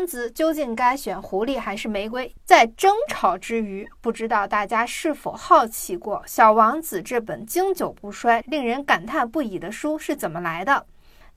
[0.00, 2.34] 王子究竟该选狐狸还是玫瑰？
[2.46, 10.86] 在争吵之余，不知道大家是否好奇过，《小王子》这本经久不衰、令人感叹不已的书是怎么来的？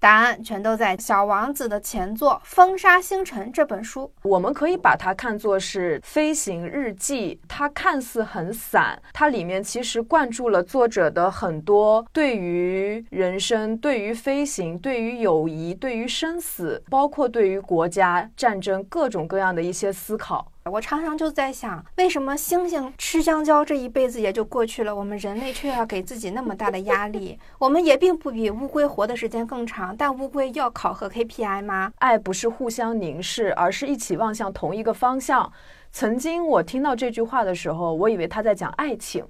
[0.03, 4.11] 答案全都在《小王子》的前作《风沙星辰》这本书。
[4.23, 20.45] 我们可以把它看作是飞行日记，它看似很散，它里面其实灌注了作者的很多对于人生、对于飞行、对于友谊、对于生死，包括对于国家战争各种各样的一些思考。
[20.71, 27.37] 我常常就在想，为什么猩猩吃香蕉这一辈子也就过去了，我们人类却要给自己那么大的压力？
[27.59, 31.91] 我们也并不比乌龟活的时间更长，但乌龟要考核 KPI 吗？
[31.99, 35.51] 爱不是互相凝视，而是一起望向同一个方向。
[35.91, 39.25] 曾经我听到这句话的时候，我以为他在讲爱情。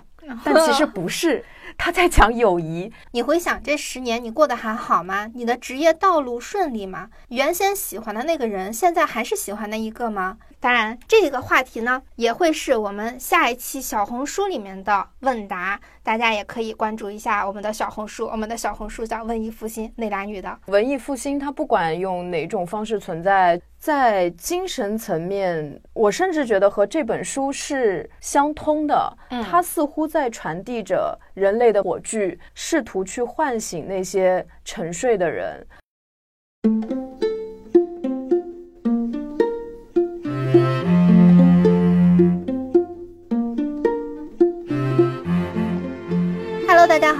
[0.45, 1.43] 但其实不是，
[1.77, 2.89] 他在讲友谊。
[3.11, 5.29] 你回想这十年，你过得还好吗？
[5.33, 7.09] 你的职业道路顺利吗？
[7.27, 10.37] 原先喜欢的那个人，现在还是喜欢那一个吗？
[10.63, 18.27] 当然，这个话题呢，也会是我们下一期小红书里面的问答，大家也可以关注一下我们的小红书。
[18.27, 29.17] 我们的小红书叫“文艺复兴”，内男女的文艺复兴，它不管用哪种方式存在，在精神层面，我甚至觉得和这本书是相通的。
[29.43, 35.67] 它似乎在传递着人类的火炬，试图去唤醒那些沉睡的人。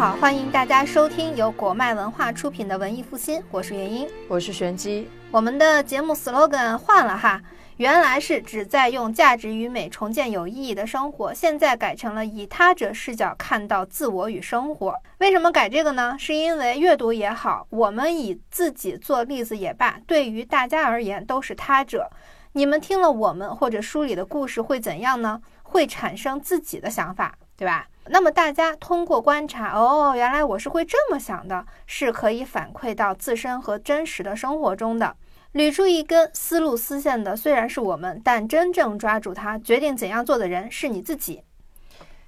[0.03, 5.07] 好，欢迎大家收听由果麦文化出品的文艺复兴，我是元英，我是玄机。
[5.31, 7.41] 我们的节目 slogan 换了哈，
[7.77, 14.93] 原来是旨在用价值与美重建有意义的生活，现在改成了以他者视角看到自我与生活。
[15.19, 16.17] 为什么改这个呢？
[16.19, 22.09] 是因为阅读也好，我们以自己做例子也罢，对于大家而言都是他者。
[22.51, 25.39] 你们听了我们或者书里的故事会怎样呢？
[25.61, 27.87] 会产生自己的想法，对吧？
[28.09, 35.15] 那么大家通过观察，哦，原来我是会这么想的，是可以反馈到自身和真实的生活中的，
[35.53, 41.43] 捋出一根思路丝线的，虽然是我们，但真正抓住它，决定怎样做的人是你自己。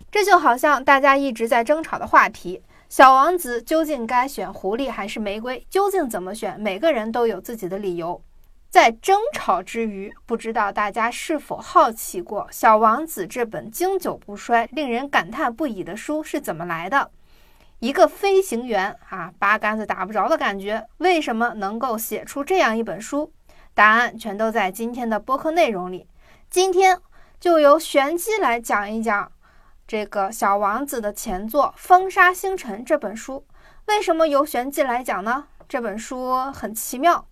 [0.10, 5.68] 这就好像大家一直在争吵的话题：小王子究竟该选狐狸还是玫瑰？
[5.70, 6.58] 究竟怎么选？
[6.58, 8.22] 每个人都有自己的理由。
[8.76, 17.10] 在争吵之余，不知道大家是否好奇过，《小王子》这本经久不衰、令人感叹不已的书是怎么来的？
[17.80, 23.32] 一个飞行员啊，八竿子打不着的感觉，为什么能够写出这样一本书？
[23.74, 26.06] 答案全都在今天的播客内容里。
[26.50, 27.00] 今天
[27.40, 29.32] 就由玄机来讲一讲
[29.88, 33.48] 这个《小王子》的前作《风沙星辰》这本书。
[33.86, 35.46] 为什么由玄机来讲呢？
[35.70, 37.26] 这本书很奇妙。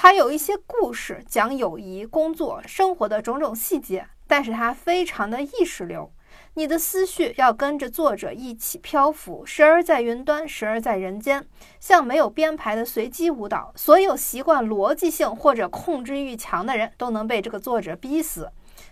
[0.00, 6.12] 它有一些故事，讲友谊、工作、生活的种种细节，但是它非常的意识流。
[6.54, 11.44] 你的思绪要跟着作者一起漂浮，时而在云端，时而在人间，
[11.80, 13.72] 像没有编排的随机舞蹈。
[13.74, 18.48] 所有习惯逻辑性或者控制欲强的人都能被这个作者逼死。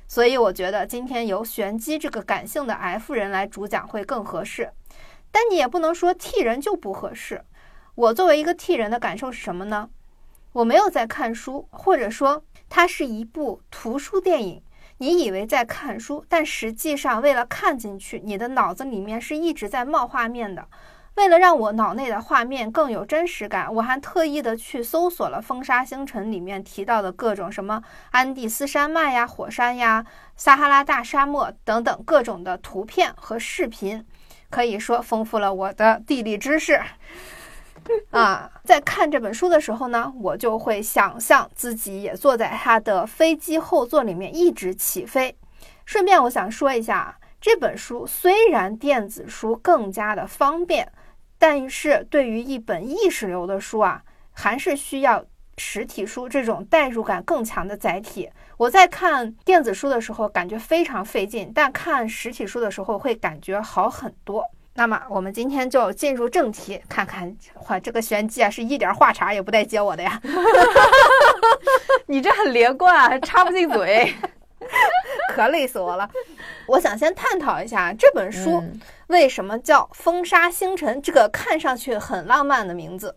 [0.09, 4.73] 所以我觉得今天由玄机这个感性的 F 人来主讲会更合适。
[5.31, 7.45] 但你也不能说 T 人就不合适。
[7.95, 9.89] 我作为一个 T 人的感受是什么呢？
[10.57, 14.63] 我没有在看书，或者说它是一部图书电影。
[14.97, 20.67] 你以为在看书，但实际上为了看进去，你的脑子里面是一直在冒画面的。
[21.17, 30.07] 为了让我脑内的画面更有真实感，我还特意的去搜索了《风沙星辰》里面提到的各种什么安第斯山脉呀、火山呀、
[30.37, 34.03] 撒哈拉大沙漠等等各种的图片和视频，
[34.49, 36.81] 可以说丰富了我的地理知识。
[38.11, 45.37] 啊，在看这本书的时候呢，我就会想象自己也坐在他的飞机后座里面一直起飞。
[45.85, 50.91] 顺便我想说一下，这本书虽然电子书更加的方便，
[51.39, 55.25] 但是对于一本意识流的书啊，还是需要
[55.59, 58.29] 实体书这种代入感更强的载体。
[58.57, 64.45] 我在看电子书的时候感觉非常费劲，但看实体书的时候会感觉好很多。
[64.77, 67.35] 那么我们今天就进入正题，看看
[67.69, 70.21] 哇，这个玄机啊，是一点话茬也不带接我的呀！
[72.07, 74.15] 你这很连贯，还插不进嘴，
[75.35, 76.09] 可累死我了。
[76.67, 78.63] 我想先探讨一下这本书
[79.07, 83.17] 为什么叫《风沙星辰》这个看上去很浪漫的名字。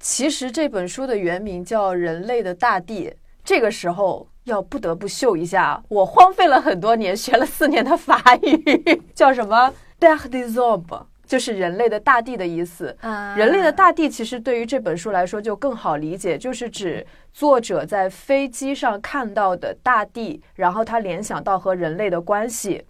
[0.00, 3.08] 其实这本书的原名叫《人类的大地》。
[3.44, 9.70] 这个时候要不得不秀一下，我荒废了很多年，学了四年的法语， 叫什么
[10.04, 12.94] ？Terre des hommes，就是人类的大地的意思。
[13.00, 22.84] 嗯，人类的大地其实对于这本书来说就更好理解，就是指作者在飞机上看到的大地，然后他联想到和人类的关系。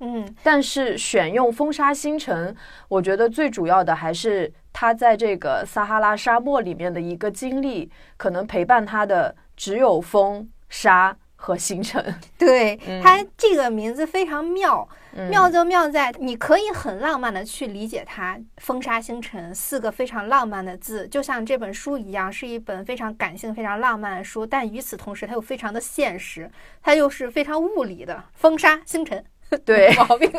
[0.00, 2.54] 嗯但是选用风沙星辰，
[2.86, 12.14] 我觉得最主要的还是他在这个撒哈拉沙漠里面的一个经历，可能陪伴他的只有风沙和星辰。
[12.38, 14.96] 对，嗯它这个名字非常妙，嗯
[15.30, 26.50] 妙就妙在你可以很浪漫的去理解它，风沙星辰四个非常浪漫的字，就像这本书一样，是一本非常感性、非常浪漫的书，但与此同时，它又非常的现实，
[26.82, 29.24] 它又是非常物理的风沙星辰，
[29.64, 30.30] 对， 毛病。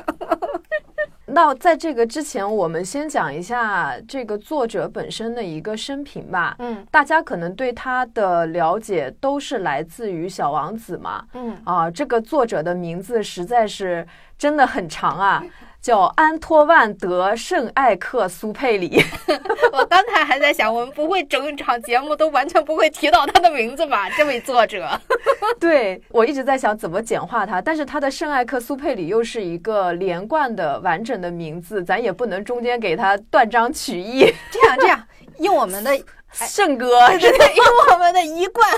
[1.40, 6.54] 那在这个之前，我们先讲一下这个作者本身的一个生平吧。
[6.60, 6.86] 嗯。
[6.92, 14.06] 大家可能对他的了解都是来自于《小王子》嘛，嗯，啊，这个作者的名字实在是
[14.38, 15.42] 真的很长啊，
[15.82, 19.02] 叫安托万·德·圣艾克苏佩里。
[19.72, 24.10] 我刚才还在想，我们不会整场节目都完全不会提到他的名字吧？
[24.12, 24.90] 这位作者，
[25.60, 34.34] 对我一直在想怎么简化他，但是他的圣艾克苏佩里又是一个连贯的完整的名字，咱也不能中间给他断章取义。
[34.52, 35.08] 这样这样，
[35.40, 35.92] 用我们的
[36.34, 38.70] 圣哥，对对对，用我们的一贯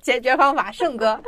[0.00, 1.20] 解决方法，圣哥。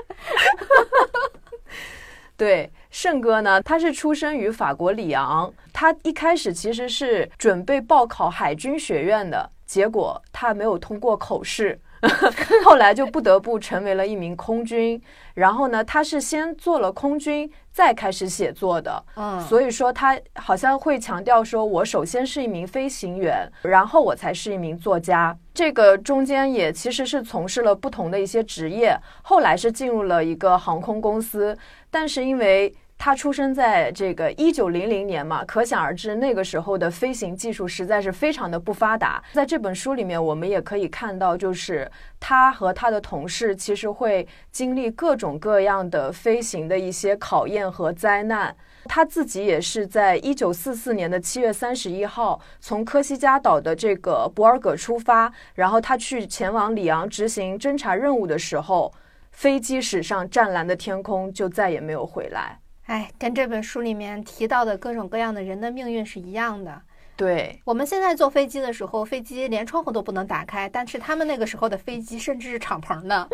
[2.37, 11.77] 对，圣哥呢，他是出生于法国里昂，他一开始其实是准备报考海军学院的，结果他没有通过口试，
[12.65, 15.03] 后来就不得不成为了一名空军。
[15.35, 19.05] 然后呢，他是先做了空军，再开始写作的。
[19.17, 25.37] 嗯，所以说，他好像会强调说，我首先是一名飞行员，然后我才是一名作家。
[25.53, 31.59] 这个中间也其实是从事了不同的一些职业，后来是进入了一个航空公司，
[31.91, 32.73] 但是因为
[33.05, 39.23] 他出生在这个一九零零年嘛，可想而知那个时候的飞行技术实在是非常的不发达。
[39.35, 41.87] 在这本书里面，我们也可以看到，就是
[42.19, 48.57] 他和他的同事其实会经历各种各样的飞行的一些考验和灾难。
[48.87, 58.91] 他自己也是在一九四四年的七月三十一号从科西嘉岛的这个博尔格出发，然后他去前往里昂执行侦察任务的时候，
[59.31, 62.61] 飞机驶上湛蓝的天空，就再也没有回来。
[62.87, 66.83] 哎，跟这本书里面提到的各种各样的人的命运是一样的。
[67.17, 73.29] 对，我们现在坐飞机的时候，飞机连窗户都不能打开，但是他们那个时候的飞机甚至是敞篷的。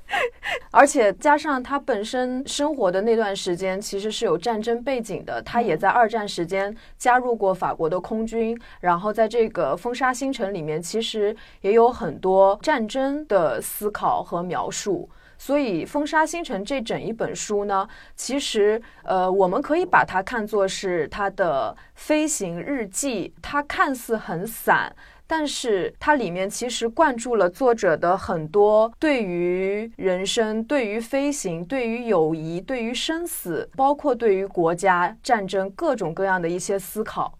[0.72, 15.08] 而且加上他本身生活的那段时间其实是有战争背景的，他也在二战时间加入过法国的空军，然后在这个风沙星辰里面，其实也有很多战争的思考和描述。
[15.44, 23.34] 所以，《风沙星辰》这整一本书呢，其实呃，我们可以把它看作是他的飞行日记。
[23.42, 24.94] 它看似很散，
[25.26, 37.36] 但是它里面其实灌注了作者的很多对于人生、对于飞行、对于友谊、对于生死，包括对于国家、战争各种各样的一些思考。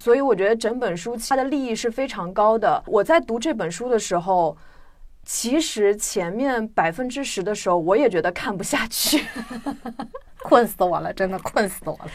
[0.00, 2.82] 所以，我觉得整本书它的利益是非常高的。
[2.84, 4.56] 我在读这本书的时候。
[5.24, 9.24] 其实前面百分之十的时候，我也觉得看不下去，
[10.42, 12.10] 困死我了，真的困死我了。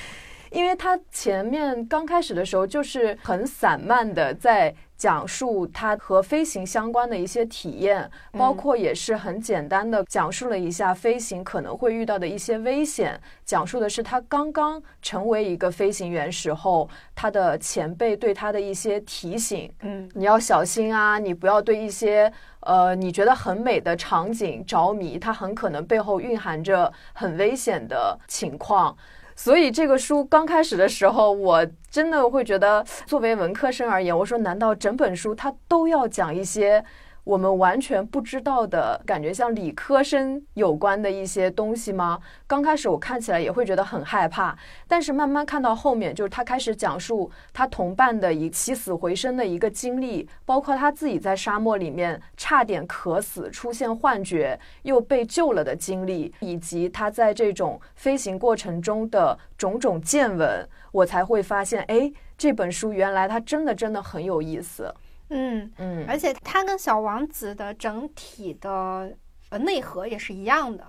[0.52, 20.10] 因为他前面刚开始的时候就是很散漫的在讲述他和飞行相关的一些体验，包括也是很简单的讲述了一下飞行可能会遇到的一些危险，讲述的是他刚刚成为一个飞行员时候，他的前辈对他的一些提醒，嗯。
[20.14, 28.94] 你要小心啊，你不要对一些呃你觉得很美的场景着迷，它很可能背后蕴含着很危险的情况。
[29.42, 36.84] 所以这个书刚开始的时候，我真的会觉得，作为文科生而言，我说难道整本书它都要讲一些
[37.30, 42.20] 我们完全不知道的感觉，像理科生有关的一些东西吗？
[42.48, 44.58] 刚开始我看起来也会觉得很害怕，
[44.88, 64.92] 但是慢慢看到后面，就是他开始讲述他同伴的一起死回生的一个经历，包括他自己在沙漠里面差点渴死、出现幻觉又被救了的经历，以及他在这种飞行过程中的种种见闻，我才会发现，哎，这本书原来它真的真的很有意思。
[65.30, 69.16] 嗯，嗯，而且它跟《小王子》的整体的
[69.50, 70.86] 呃内核也是一样的，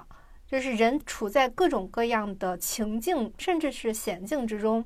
[0.47, 4.85] 就是人处在各种各样的情境，甚至是险境之中，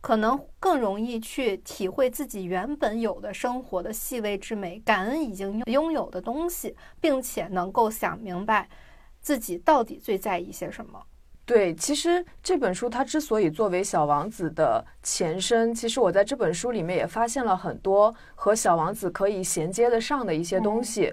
[0.00, 8.68] 可能更容易去体会自己原本有的生活的细微之美，感恩已经拥有的东西，并且能够想明白
[9.20, 11.02] 自己到底最在意些什么。
[11.50, 21.12] 对，其实这本书它之所以作为《小王子》的前身，其实我在这本书里面也发现了很多和《小王子》可以衔接得上的一些东西。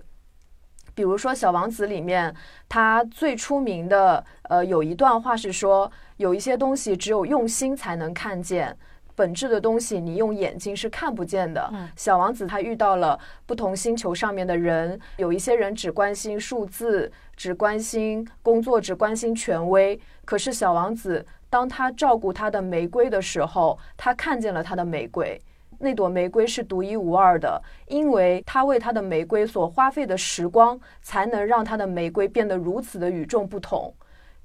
[0.93, 2.31] 比如说，《小王子》里面
[2.69, 8.77] 他最出名的，呃，有一段话是说，有一些东西只有用心才能看见。
[9.17, 11.73] 本质的东西，你用眼睛是看不见的。
[11.95, 19.99] 小王子他遇到了不同星球上面的人，有一些人只关心数字，只关心工作，只关心权威。
[20.23, 25.41] 可是小王子当他照顾他的玫瑰的时候，他看见了他的玫瑰，
[25.79, 33.91] 那朵玫瑰是独一无二的，因为他为他的玫瑰所花费的时光，才能让他的玫瑰变得如此的与众不同。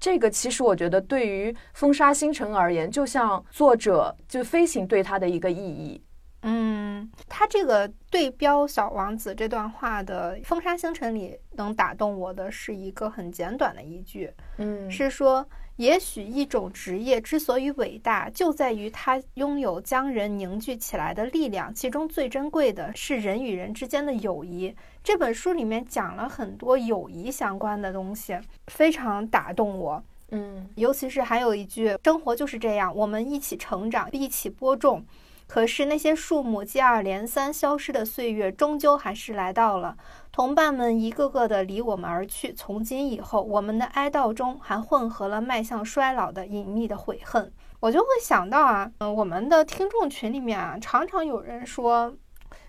[0.03, 6.03] 这个其实我觉得，对于风沙星辰而言，就像作者就飞行对他的一个意义。
[6.43, 15.47] 嗯，他这个对标小王子这段话的《风沙星辰》里，能打动我的是一个很简短的一句，嗯，是说。
[15.83, 21.75] 也许一种职业之所以伟大，就在于它拥有将人凝聚起来的力量。
[21.75, 24.73] 其中最珍贵的是人与人之间的友谊。
[25.03, 30.01] 这本书里面讲了很多友谊相关的东西，非常打动我。
[30.31, 35.05] 嗯，尤其是还有一句：“生活就是这样，我们一起成长，一起播种。
[35.53, 39.95] 可是那些树木接二连三消失的岁月，终究还是来到了。”
[40.33, 47.53] 同伴们一个个的离我们而去，从今以后，我们的哀悼中还混合了迈向衰老的隐秘的悔恨。
[47.81, 52.15] 我就会想到啊，嗯，我们的听众群里面啊，常常有人说，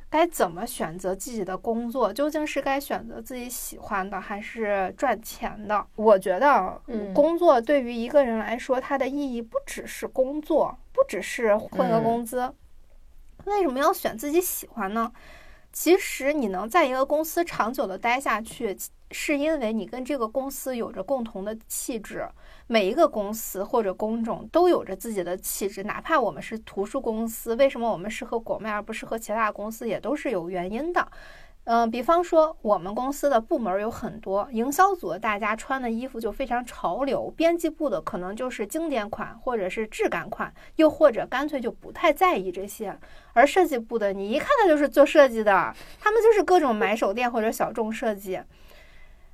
[0.09, 2.11] 该怎么选择自己的工作？
[2.11, 5.87] 究竟是该选择自己喜欢的，还是赚钱的？
[5.95, 12.53] 我觉得，嗯工作对于一个人来说，它的意义不只是工作，不只是混个工资。
[13.45, 15.11] 为什么要选自己喜欢呢？
[15.71, 18.77] 其实你能在一个公司长久的待下去，
[19.09, 22.27] 是因为你跟这个公司有着共同的气质。
[22.67, 31.07] 每一个公司或者工种都有着自己的气质，哪怕我们是图书公司，为什么我们适合国脉而不适合其他公司，也都是有原因的。
[31.65, 42.99] 嗯，比方说我们公司的部门有很多，营销组的大家穿的衣服就非常潮流，编辑部的可能就是经典款或者是质感款，又或者干脆就不太在意这些。
[43.33, 48.39] 而设计部的，你一看他就是做设计的，他们就是各种买手店或者小众设计。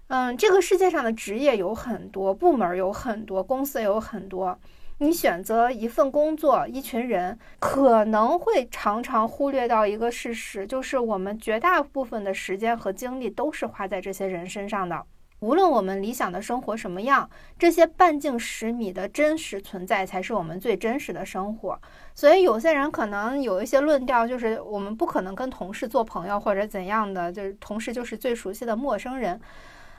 [0.08, 4.58] 嗯，这个世界上的职业有很多，部门有很多，公司也有很多。
[5.01, 15.06] 你选择一份工作，一群人可能会常常忽略到一个事实，就是我们绝大部分的时间和精力都是花在这些人身上的。
[15.39, 21.79] 无论我们理想的生活什么样，这些半径十米的真实存在才是我们最真实的生活。
[22.13, 29.39] 所以，有些人可能有一些论调，就是我们不可能跟同事做朋友或者怎样的，就是同事就是最熟悉的陌生人。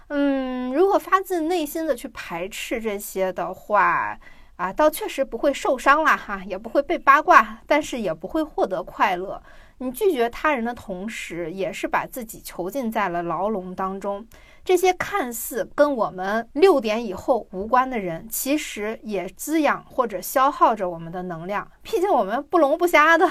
[0.09, 4.18] 嗯，如果发自内心的去排斥这些的话。
[4.56, 9.42] 啊，倒确实不会受伤了哈，也不会被八卦，但是也不会获得快乐。
[9.78, 14.23] 你拒绝他人的同时，也是把自己囚禁在了牢笼当中。
[14.64, 21.68] 这些看似跟我们六点以后无关的人，其实也滋养或者消耗着我们的能量。
[21.82, 23.30] 毕竟我们不聋不瞎的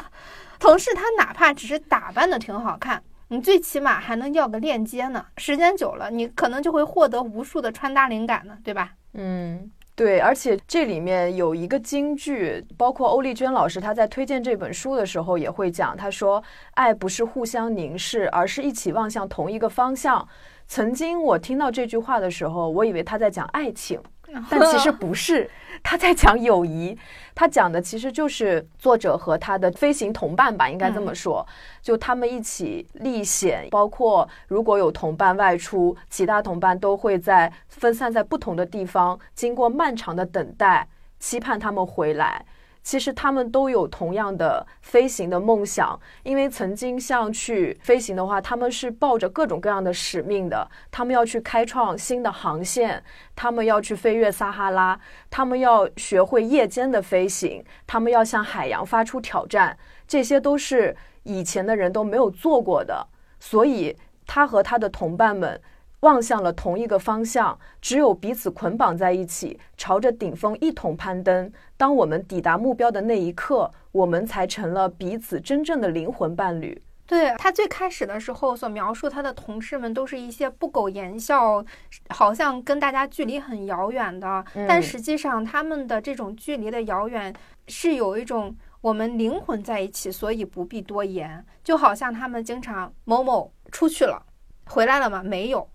[0.59, 5.25] 同事，他哪怕只是打扮的挺好看，你最起码还能要个链接呢。
[5.38, 8.93] 时间久了，你可能就会获得无数的穿搭灵感呢，对吧？
[9.13, 9.71] 嗯。
[9.95, 16.41] 对，而且这里面有一个金句，包括欧丽娟老师她在推荐这本书的时候也会讲，她说
[16.75, 20.25] ：“爱不是互相凝视，而是一起望向同一个方向。”
[20.70, 24.00] 曾经我听到这句话的时候，我以为他在讲爱情。
[24.48, 25.50] 但其实不是，
[25.82, 26.96] 他在讲友谊。
[27.34, 31.44] 他讲的其实就是作者和他的飞行同伴吧，应该这么说。
[31.82, 40.88] 就他们一起历险，包括如果有同伴外出，其他同伴都会在分散在不同的地方，经过漫长的等待，
[41.20, 42.46] 期盼他们回来。
[42.89, 50.67] 其实他们都有同样的飞行的梦想，因为曾经像去飞行的话，他们是抱着各种各样的使命的。
[50.89, 53.03] 他们要去开创新的航线，
[53.36, 59.77] 他们要去飞越撒哈拉，他们要学会夜间的飞行，他们要向海洋发出挑战。
[60.08, 63.05] 这些都是以前的人都没有做过的，
[63.39, 65.62] 所以他和他的同伴们。
[66.01, 71.51] 望向了同一个方向，只有彼此捆绑在一起，朝着顶峰一同攀登。
[71.75, 76.82] 当我们抵达目标的那一刻，我们才成了彼此真正的灵魂伴侣。
[77.06, 81.65] 对他最开始的时候所描述他的同事们，都是一些不苟言笑，
[82.10, 84.46] 好像跟大家距离很遥远的。
[84.68, 87.34] 但实际上，他们的这种距离的遥远，
[87.68, 91.44] 是有一种我们灵魂在一起，所以不必多言。
[91.63, 94.24] 就好像他们经常某某出去了，
[94.68, 95.24] 回来了吗？
[95.24, 95.68] 没有。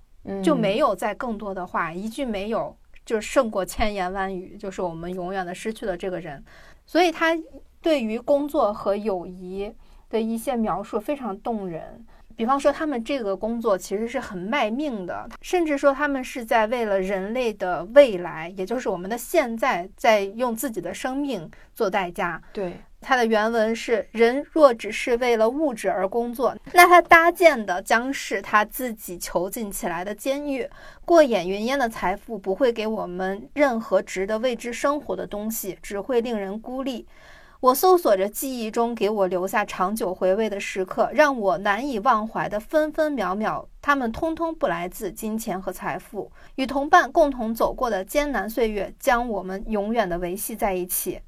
[0.43, 6.43] 就没有再更多的话，一句没有，就胜过千言万语，就是我们永远的失去了这个人。
[6.87, 7.37] 所以他
[7.81, 9.73] 对于工作和友谊
[10.09, 12.05] 的一些描述非常动人。
[12.37, 22.41] 比方说，他们这个工作其实是很卖命的，甚至说他们是在为了人类的未来，也就是我们的现在，在用自己的生命做代价。
[22.53, 30.69] 对，它的原文是：人若只是为了物质而工作，那他搭建的将是他自己囚禁起来的监狱。
[31.05, 37.07] 过眼云烟的财富不会给我们任何值得为之生活的东西，只会令人孤立。
[37.65, 46.31] 我搜索着记忆中给我留下长久回味的时刻，让我难以忘怀的分分秒秒，他们通通不来自金钱和财富。
[46.57, 51.19] 与同伴共同走过的艰难岁月，将我们永远的维系在一起。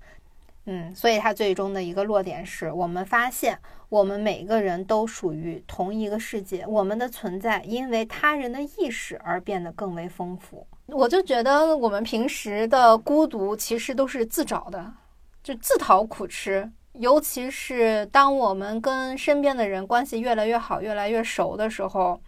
[0.66, 10.66] 嗯，所以它最终的一个落点是我们发现，我们每个人都属于同一个世界，我们的存在因为他人的意识而变得更为丰富。
[10.88, 14.92] 我就觉得我们平时的孤独其实都是自找的。
[15.46, 22.20] 就自讨苦吃，尤其是当我们跟身边的人关系越来越好、越来越熟的时候，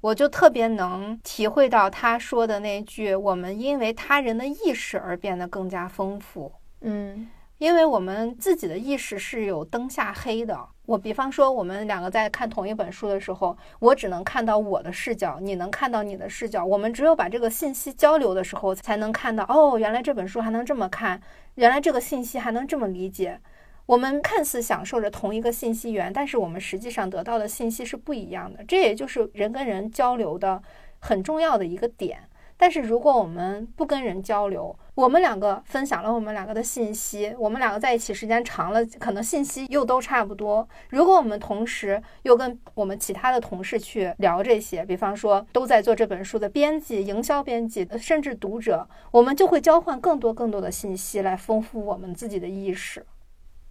[0.00, 7.28] 我就特别能体会到他说的那句：“我们因为他人的意识而变得更加丰富。”嗯。
[7.58, 10.58] 因为我们自己的意识是有灯下黑的。
[10.86, 16.64] 我比方说，我们两个在看同一本书的时候，我只能看到我的视角，你能看到你的视角。
[16.64, 21.20] 我们只有把这个信息交流的时候，才能看到哦，原来这本书还能这么看，
[21.56, 23.40] 原来这个信息还能这么理解。
[23.86, 28.64] 我们看似享受着同一个信息源，但是我们实际上得到的信息是不一样的。
[28.64, 30.62] 这也就是人跟人交流的
[31.00, 32.28] 很重要的一个点。
[32.58, 40.66] 但是如果我们不跟人交流，我们两个分享了我们两个的信息，我们两个在一起时间长了，可能信息又都差不多。
[40.88, 53.04] 如果我们同时又跟我们其他的同事去聊这些，比方说都在做这本书的编辑、营销编辑，甚至读者，我们就会交换更多更多的信息来丰富我们自己的意识。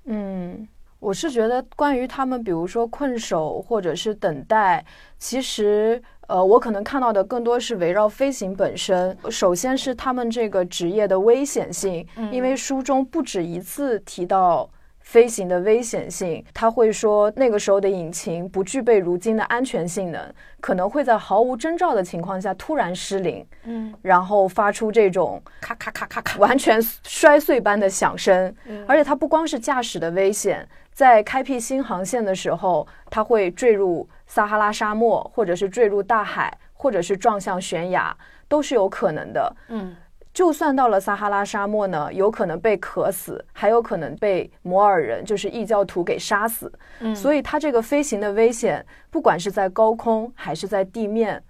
[0.06, 0.68] 嗯。
[1.00, 4.84] 我是觉得，关于他们，比如说困守或者是等待，
[5.20, 9.16] 其实，呃，我可能看到的更多是围绕飞行本身。
[9.30, 14.70] 首先是他们这个职业的危险性，因为书中不止一次提到。
[15.06, 20.20] 飞行的危险性，他会说那个时候的引擎不具备如今的安全性能，
[20.60, 28.52] 可能会在毫无征兆的情况下突然失灵，嗯，然后发出这种咔咔咔咔咔完全摔碎般的响声。
[28.88, 38.16] 而且它不光是驾驶的危险，在开辟新航线的时候，它会坠入撒哈拉沙漠，或者是坠入大海，或者是撞向悬崖，
[38.48, 39.56] 都是有可能的。
[39.68, 39.94] 嗯。
[40.34, 46.72] 就算到了撒哈拉沙漠呢，有可能被渴死，还有可能被摩尔人，就是异教徒给杀死。
[47.00, 51.44] 嗯，所以它这个飞行的危险，不管是在高空还是在地面，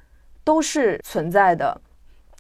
[0.44, 1.80] 都是存在的。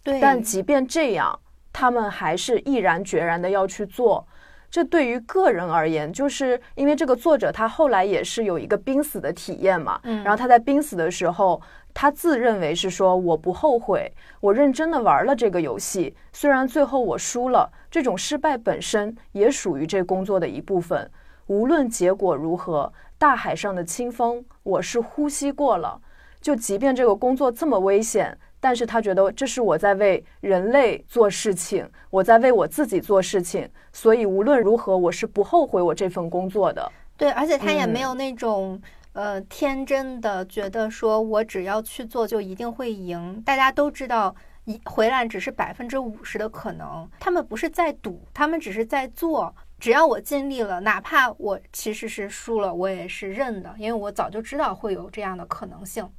[0.03, 1.39] 对，但即便这样，
[1.71, 4.27] 他们还是毅然决然的要去做。
[4.69, 9.99] 这对于个人而言，就是因为这个作者他后来也是有一个濒死的体验嘛。
[10.04, 11.62] 嗯，然后他在濒死的时候。
[11.97, 21.10] 他自认为是说我不后悔，我认真的玩了这个游戏，虽然最后我输了，这种失败本身也属于这工作的一部分。
[21.47, 26.01] 无论结果如何，大海上的清风我是呼吸过了。
[26.41, 36.91] 就即便这个工作这么危险，但是他觉得这是我在为人类做事情，我在为我自己做事情，所以无论如何，我是不后悔我这份工作的。
[37.15, 38.82] 对，而且他也没有那种。
[39.13, 43.39] 呃，天真的觉得说，我只要去做就一定会赢。
[43.45, 47.08] 大家都知道，一回来只是百分之五十的可能。
[47.19, 49.54] 他们不是在赌，他们只是在做。
[49.80, 56.10] 只要我尽力了，哪怕我其实是输了，我也是认的，因为我早就知道会有这样的可能性。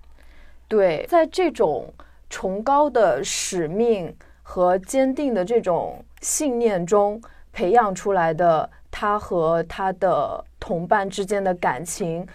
[0.69, 1.93] 对，在这种
[2.29, 7.21] 崇高的使命和坚定的这种信念中
[7.53, 12.27] 培养出来的，他和他的同伴之间的感情。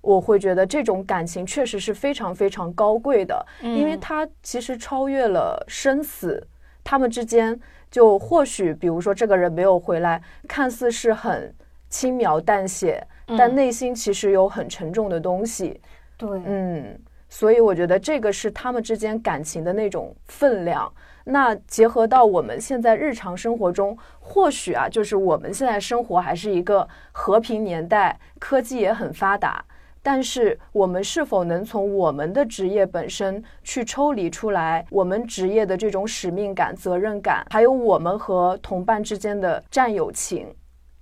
[0.00, 6.46] 我会觉得这种感情确实是非常非常高贵的，因为它其实超越了生死。
[6.84, 7.58] 他们之间
[7.90, 11.52] 就或许，比如说这个人没有回来，看似是很
[11.90, 13.04] 轻描淡写，
[13.36, 15.78] 但内心其实有很沉重的东西。
[16.16, 20.92] 对，嗯，所以我觉得这个是他们之间感情的那种分量。
[21.24, 29.62] 那结合到我们现在日常生活中，或许啊，就是我们现在生活还是一个和平年代，科技也很发达。
[30.00, 40.46] 但是，我们是否能从我们的职业本身去抽离出来，我们职业的这种使命感、责任感，还有我们和同伴之间的战友情，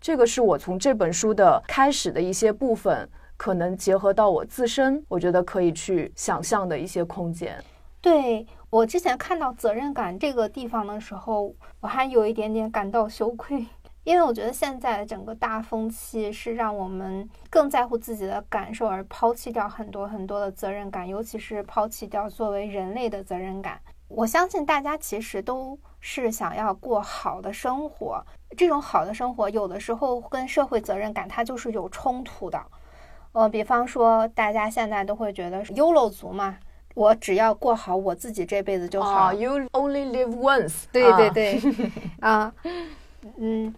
[0.01, 7.63] 这个是我从这本书的开始的一些部分，可能结合到我自身，我觉得可以去想象的一些空间。
[8.01, 13.67] 对我之前看到责任感这个地方的时候，我还有一点点感到羞愧，
[14.05, 23.81] 因为我觉得现在整个大风气是让我们更在乎自己的感受，而抛弃掉很多很多的责任感，尤其是抛弃掉作为人类的责任感。
[24.09, 28.25] 我相信大家其实都是想要过好的生活，
[28.57, 32.65] 这种好的生活有的时候跟社会责任感它就是有冲突的。
[33.37, 36.57] 呃，比方说大家现在都会觉得是 YOLO 族嘛。
[36.95, 39.31] 我只要过好我自己这辈子就好。
[39.31, 40.85] You only live once。
[40.91, 41.61] 对对对，
[42.21, 42.51] 啊，
[43.37, 43.75] 嗯，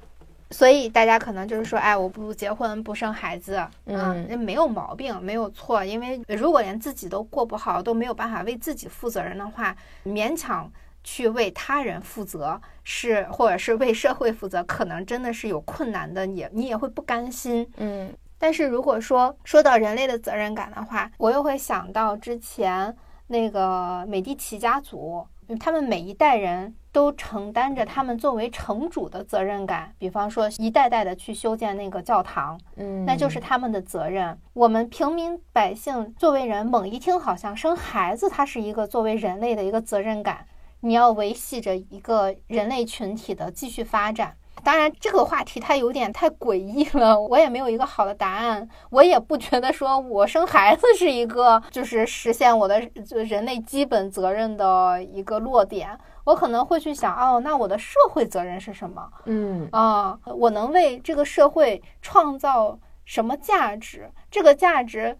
[0.53, 5.85] 所以大家可能就是说，哎，我不结婚不生孩子，嗯，那没有毛病，没有错。
[5.85, 10.71] 因为如果连自己都过不好，都没有办法为自己负责任的话，勉强
[11.03, 18.15] 去为他人负责，是或者是为社会负责，可能真的是有困难的，也你也会不甘心，嗯。
[18.39, 22.97] 但是如果说说到人类的责任感的话，我又会想到之前。
[23.31, 25.23] 那个美第奇家族，
[25.61, 29.93] 他们每一代人都承担着他们作为城主的责任感。
[29.99, 34.39] 比方说，一代代的去修建那个教堂，嗯，那就是他们的责任。
[34.55, 40.47] 我们平民百姓作为人，猛一听好像生孩子，它是一个作为人类的一个责任感，
[40.81, 44.35] 你要维系着一个人类群体的继续发展。
[44.65, 48.69] 当然，这个话题它有点太诡异了， 我也没有一个好的答案。
[48.91, 55.99] 我也不觉得说我生孩子是一个 就是实现我的就人类基本责任的一个落点。
[56.25, 59.09] 我可能会去想，哦，那我的社会责任是什么？
[59.25, 64.11] 嗯啊，我能为这个社会创造什么价值？
[64.31, 65.17] 这个价值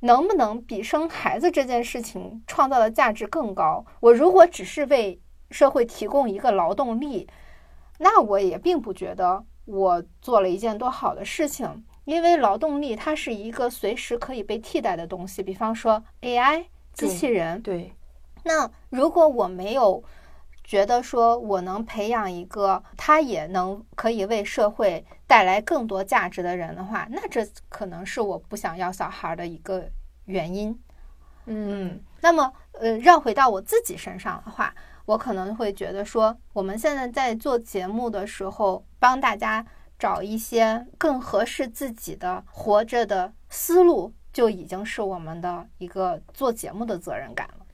[0.00, 3.84] 能不能比生孩子这件事情创造的价值更高？
[4.00, 7.28] 我如果只是为社会提供一个劳动力。
[7.98, 15.42] 那我也并不觉得我做了一件多好的事情，因为劳动力它是一个随时可以被替代的东西。
[15.42, 17.92] 比方说 AI 机器人，对。
[18.44, 20.02] 那如果我没有
[20.64, 29.88] 觉得说我能培养一个他也能可以为社会带来更多价值的人的话，那这可能是我不想要小孩的一个
[30.26, 30.78] 原因。
[31.46, 34.74] 嗯，那么呃，绕回到我自己身上的话。
[35.08, 39.64] 我可能会觉得说，我们现在在做节目的时候，帮大家
[39.98, 47.64] 找一些更合适自己的活着的思路，就已经是我们的一个做节目的责任感了。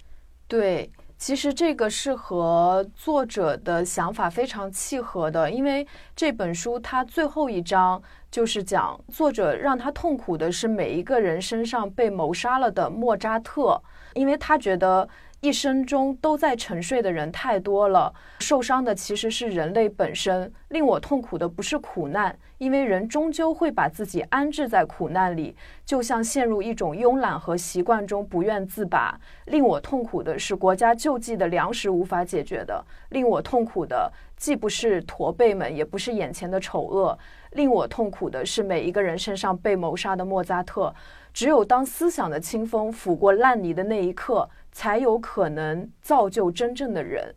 [0.46, 15.08] 对，其实这个是和作者的想法非常契合的，因为这本书它最后一章就是讲作者让他痛苦的是每一个人身上被谋杀了的莫扎特，因为他觉得。
[15.44, 20.50] 一生中都在沉睡的人太多了，受伤的其实是人类本身。
[20.68, 25.54] 令我痛苦的不是苦难，因为人终究会把自己安置在苦难里，
[25.84, 29.20] 就像陷入一种慵懒和习惯中不愿自拔。
[29.44, 32.82] 令我痛苦的是国家救济的粮食无法解决的。
[33.10, 37.18] 令我痛苦的既不是驼背们，也不是眼前的丑恶。
[37.50, 40.92] 令我痛苦的是每一个人身上被谋杀的莫扎特。
[41.34, 44.48] 只有当思想的清风拂过烂泥的那一刻。
[44.76, 47.32] 才有可能造就真正的人，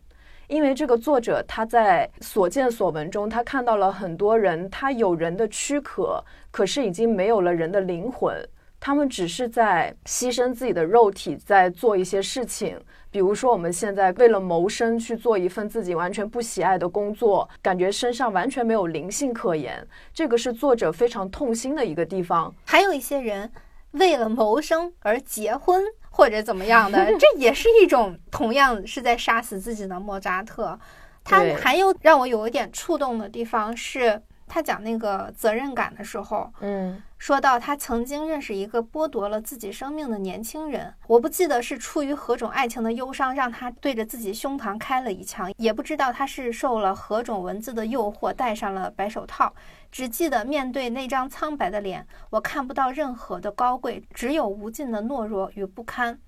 [0.48, 8.36] 因为这个作者他在所见所闻中，他看到了很多人，他有人的躯壳，可是已经没有了人的灵魂。
[8.80, 12.76] 他们只是在牺牲自己的肉体，在做一些事情。
[13.08, 19.86] 比如说，我们现在为了谋生去做一份自己完全不喜爱的工作，感觉身上完全没有灵性可言。
[20.12, 22.52] 这个是作者非常痛心的一个地方。
[22.64, 23.48] 还有一些人
[23.92, 25.82] 为了谋生而结婚。
[26.10, 30.76] 或者怎么样的， 这也是一种同样是在杀死自己的莫扎特。
[31.22, 34.20] 他还有让我有一点触动的地方是。
[34.50, 49.52] 他讲那个责任感的时候，嗯，说到他曾经认识一个剥夺了自己生命的年轻人，我不记得是出于何种爱情的忧伤让他对着自己胸膛开了一枪，也不知道他是受了何种文字的诱惑戴上了白手套，
[49.90, 56.18] 只记得面对那张苍白的脸，我看不到任何的高贵，只有无尽的懦弱与不堪。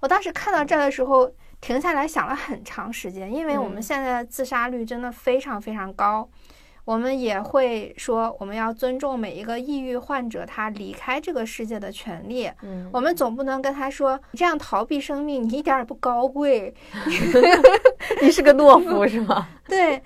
[0.00, 6.28] 我当时看到这儿的时候，停下来想了很长时间，因为我们现在的自杀率真的非常非常高。
[6.86, 12.48] 我们也会说，我们要尊重每一个抑郁患者他离开这个世界的权利。
[12.62, 16.72] 嗯，我们总不能跟他说，你这样逃避生命，你一点也不高贵
[18.22, 19.48] 你是个懦夫是吗？
[19.66, 20.00] 对。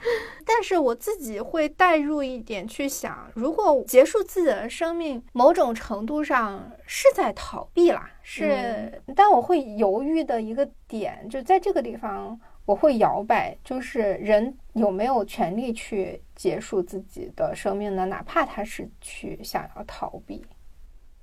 [0.47, 9.01] 但是我自己会带入一点去想，如果结束自己的生命，某种程度上是在逃避啦，是。
[9.15, 12.41] 但我会犹豫的一个点，就在这个地方。
[12.71, 18.07] 我会摇摆，就是人有没有权利去结束自己的生命呢？
[18.07, 20.47] 哪怕他是去想要逃避。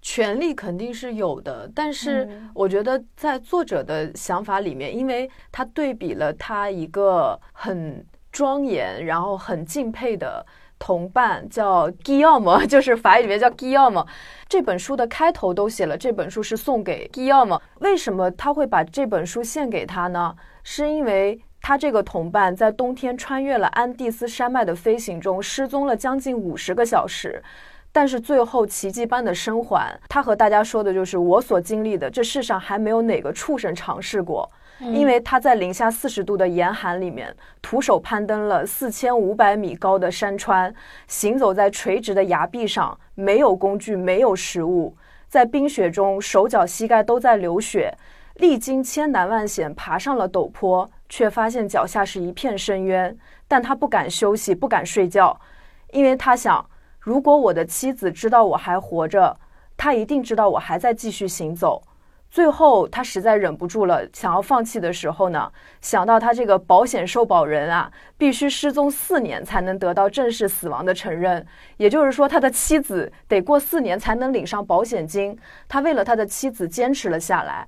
[0.02, 10.46] 权利肯定是有的，但是嗯我觉得在作者的想法里面，因为他对比了他一个很庄严，然后很敬佩的
[10.78, 14.06] 同伴叫 Guillaume， 就是法语里面叫 Guillaume。
[14.50, 17.62] 这本书的开头都写了，这本书是送给 Guillaume。
[17.80, 20.36] 为什么他会把这本书献给他呢？
[20.70, 27.42] 是因为他这个同伴在冬天穿越了安第斯山脉的飞行中失踪了将近五十个小时。
[27.94, 34.52] 但是最后奇迹般的生还，他和大家说的就是我所经历的，这世上还没有哪个畜生尝试过。
[34.82, 40.76] 因为他在零下四十度的严寒里面，徒手攀登了四千五百米高的山川，
[41.08, 44.98] 行走在垂直的崖壁上，没有工具，没有食物，
[45.30, 47.98] 在冰雪中手脚膝盖都在流血，
[48.38, 53.18] 历经千难万险爬上了陡坡，却发现脚下是一片深渊。
[53.48, 55.40] 但他不敢休息，不敢睡觉，
[55.92, 56.70] 因为他想，
[57.00, 59.38] 如果我的妻子知道我还活着，
[59.76, 61.82] 他一定知道我还在继续行走。
[62.30, 71.44] 最后，他实在忍不住了，想要放弃的时候呢，想到他这个保险受保人啊，必须失踪四年才能得到正式死亡的承认，
[71.78, 75.40] 也就是说，他的妻子得过四年才能领上保险金。
[75.70, 77.66] 他为了他的妻子坚持了下来。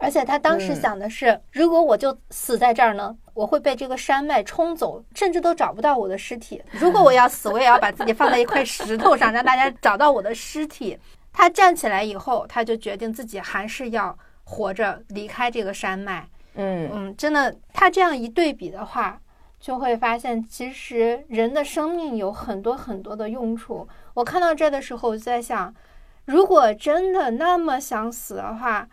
[0.00, 6.62] 而且他当时嗯想的是，如果我就死在这儿呢，我会被这个山脉冲走，甚至都找不到我的尸体。
[6.70, 10.98] 如果我要死，我也要把自己放在一块石头上，让大家找到我的尸体。
[11.32, 16.26] 他站起来以后，他就决定自己还是要活着离开这个山脉。
[16.54, 19.20] 嗯嗯，真的，他这样一对比的话，
[19.60, 23.86] 就会发现其实人的生命有很多很多的用处。
[24.14, 25.72] 我看到这的时候，我就在想，
[26.24, 28.88] 如果真的那么想死的话，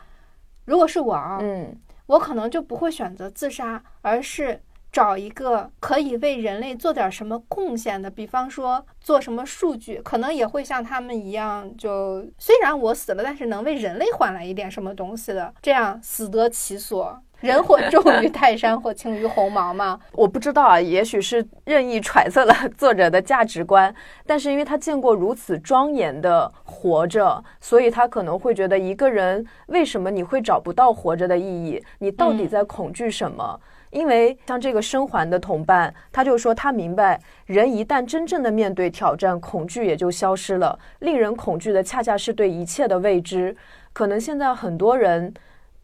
[0.67, 1.75] 如果是我啊，嗯
[2.05, 4.61] 我可能就不会选择自杀，而是
[4.93, 17.21] 找一个可以为人类做点什么贡献的，比方说做什么数据，可能也会像他们一样，就虽然我死了，但是能为人类换来一点什么东西的，这样死得其所。
[17.41, 19.99] 人或重于泰山，或轻于鸿毛嘛。
[20.13, 23.93] 我不知道啊，也许是任意揣测了 作者的价值观，
[24.25, 31.83] 但是因为他见过如此庄严的活着，所以他可能会觉得一个人为什么你会找不到活着的意义？
[31.99, 33.59] 你到底在恐惧什么？
[33.91, 40.77] 因为像这个生还的同伴，他就说他明白，人一旦真正的面对挑战，恐惧也就消失了。
[40.99, 43.55] 令人恐惧的恰恰是对一切的未知。
[43.93, 45.31] 可能现在很多人。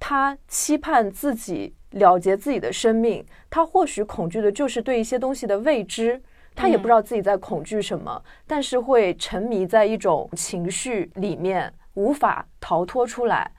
[0.05, 6.21] 他期盼自己了结自己的生命，他或许恐惧的就是对一些东西的未知，
[6.53, 13.49] 他也不知道自己在恐惧什么，但是会沉迷在一种情绪里面，无法逃脱出来。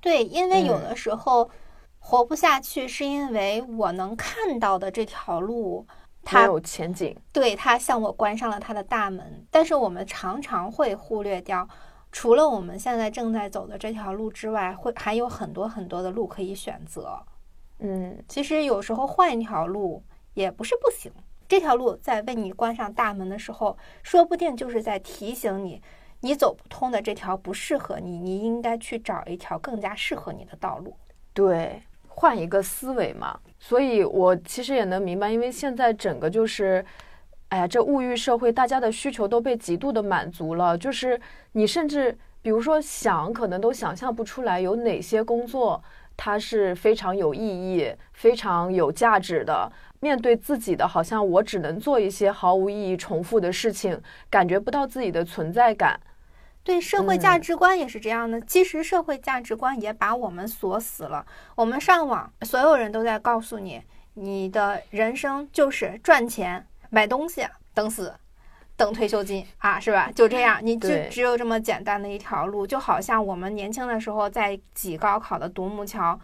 [0.00, 1.48] 对，因为有嗯的时候
[2.00, 5.94] 活不下去，是因为我能看到的这条路，没
[6.24, 7.16] 它有前景。
[7.30, 11.68] 对它向我关上了它的大门，但是我们常常会忽略掉，
[12.16, 17.22] 除了我们现在正在走的这条路之外，会还有很多很多的路可以选择。
[17.80, 20.02] 嗯其实有时候换一条路
[20.32, 21.12] 也不是不行。
[21.46, 25.82] 这条路在为你关上大门的时候，说不定就是在提醒你，
[26.20, 30.96] 你走不通的这条不适合你，你应该去找一条更加适合你的道路。
[31.34, 33.38] 对，换一个思维嘛。
[33.58, 36.82] 所以我其实也能明白，因为现在整个就是，
[37.48, 40.76] 哎呀，这物欲社会，大家的需求都被极度的满足了。
[40.76, 41.20] 就是
[41.52, 45.82] 你甚至比如说想，可能都想象不出来有哪些工作
[46.16, 49.70] 它是非常有意义、非常有价值的。
[50.00, 55.98] 面对自己的，好像我只能做一些毫无意义、重复的事情，感觉不到自己的存在感。
[56.62, 61.24] 对社会价值观也是这样的，其实社会价值观也把我们锁死了。
[61.54, 63.80] 我们上网，所有人都在告诉你，
[64.14, 68.10] 你的人生就是赚钱、买东西、等死、
[68.74, 70.10] 等退休金啊，是吧？
[70.14, 76.18] 就这样，你就只有这么简单的一条路，就好像我们年轻的时候在挤高考的独木桥。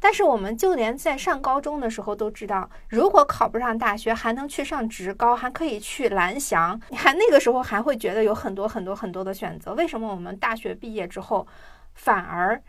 [0.00, 6.78] 但是我们就连在上高中的时候都知道，如果考不上大学，还能去上职高，还可以去蓝翔。
[6.90, 9.74] 你还那个时候还会觉得有很多很多很多的选择。
[9.74, 11.46] 为什么我们大学毕业之后，
[11.94, 12.60] 反而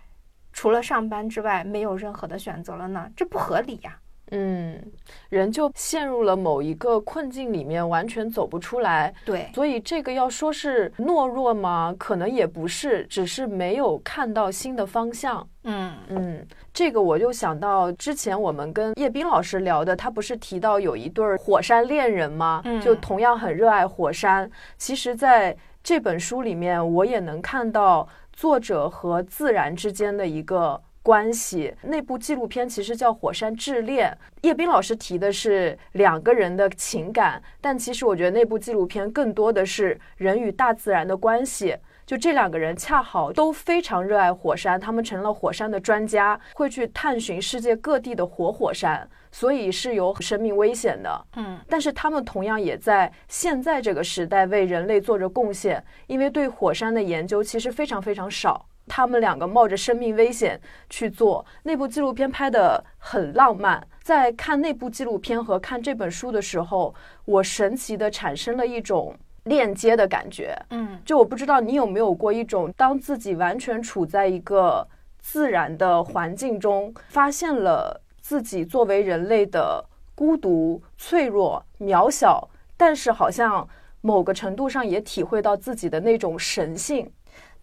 [0.54, 3.10] 除了上班之外没有任何的选择了呢？
[3.16, 3.98] 这不合理呀、
[4.32, 4.82] 嗯，
[5.30, 9.14] 人就陷入了某一个困境里面，完全走不出来。
[9.24, 11.96] 对，所以这个要说是懦弱吗？
[11.98, 15.48] 可能也不是，只是没有看到新的方向。
[15.64, 22.62] 嗯嗯，这个我就想到之前我们跟叶斌老师聊的，他不是提到有一对儿火山恋人吗？
[22.66, 24.50] 嗯就同样很热爱火山。
[24.78, 30.82] 其实，在这本书里面，我也能看到作者和自然之间的一个。
[31.08, 34.12] 关系那部纪录片其实叫《火山炽恋》，
[34.46, 41.78] 叶斌老师提的是两个人的情感，但其实我觉得那部纪录片更多的是人与大自然的关系。
[42.06, 51.26] 就这两个人恰好都非常热爱火山，他们成了火山的专家，会去探寻世界各地的活火山，所以是有生命危险的。
[51.38, 58.66] 嗯，但是他们同样也在现在这个时代为人类做着贡献，因为对火山的研究其实非常非常少。
[58.88, 63.86] 他们两个冒着生命危险去做那部纪录片，拍的很浪漫。
[64.02, 66.96] 在看那部纪录片和看这本书的时候，
[67.26, 70.58] 我神奇的产生了一种链接的感觉。
[70.70, 74.88] 嗯，就我不知道你有没有过一种，当自己完全处在一个
[75.20, 79.84] 自然的环境中，发现了自己作为人类的
[80.16, 83.68] 孤独、脆弱、渺小，但是好像
[84.00, 87.12] 某个程度上也体会到自己的那种神性。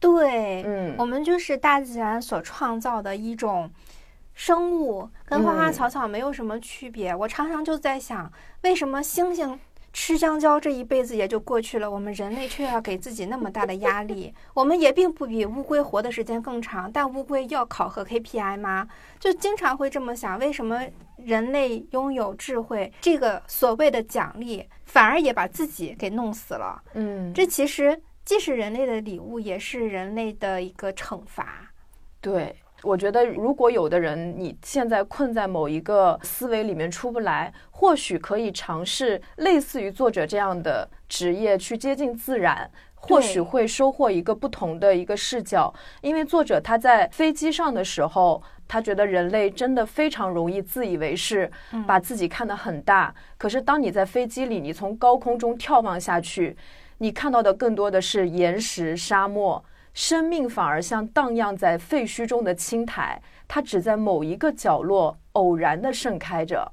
[0.05, 3.71] 对，嗯我们就是大自然所创造的一种
[4.35, 7.15] 生物，跟花花嗯草草没有什么区别。
[7.15, 8.31] 我常常就在想，
[8.63, 9.59] 为什么猩猩
[9.95, 14.35] 吃香蕉这一辈子也就过去了，我们人类却要给自己那么大的压力？
[14.53, 18.87] 我们也并不比乌龟活的时间更长，但乌龟要考核 KPI 吗？
[19.19, 20.83] 就经常会这么想，为什么
[21.17, 26.83] 人类拥有智慧这个所谓的奖励，反而也把自己给弄死了？
[26.95, 31.71] 嗯，这其实既是人类的礼物，也是人类的一个惩罚。
[32.21, 42.71] 对，我觉得如果有的人你现在困在某一个思维里面出不来，或许可以尝试类似于作者这样的职业去接近自然。
[43.07, 51.53] 或许会收获一个不同的一个视角，因为作者他在飞机上的时候，他觉得人类真的非常容易自以为是，
[51.87, 53.15] 把自己看得很大。
[53.37, 56.57] 可是当你在飞机里，你从高空中眺望下去，
[57.05, 59.63] 你看到的更多的是岩石、沙漠。
[59.93, 66.67] 生命反而像荡漾在废墟中的青苔，它只在某一个角落偶然的盛开着。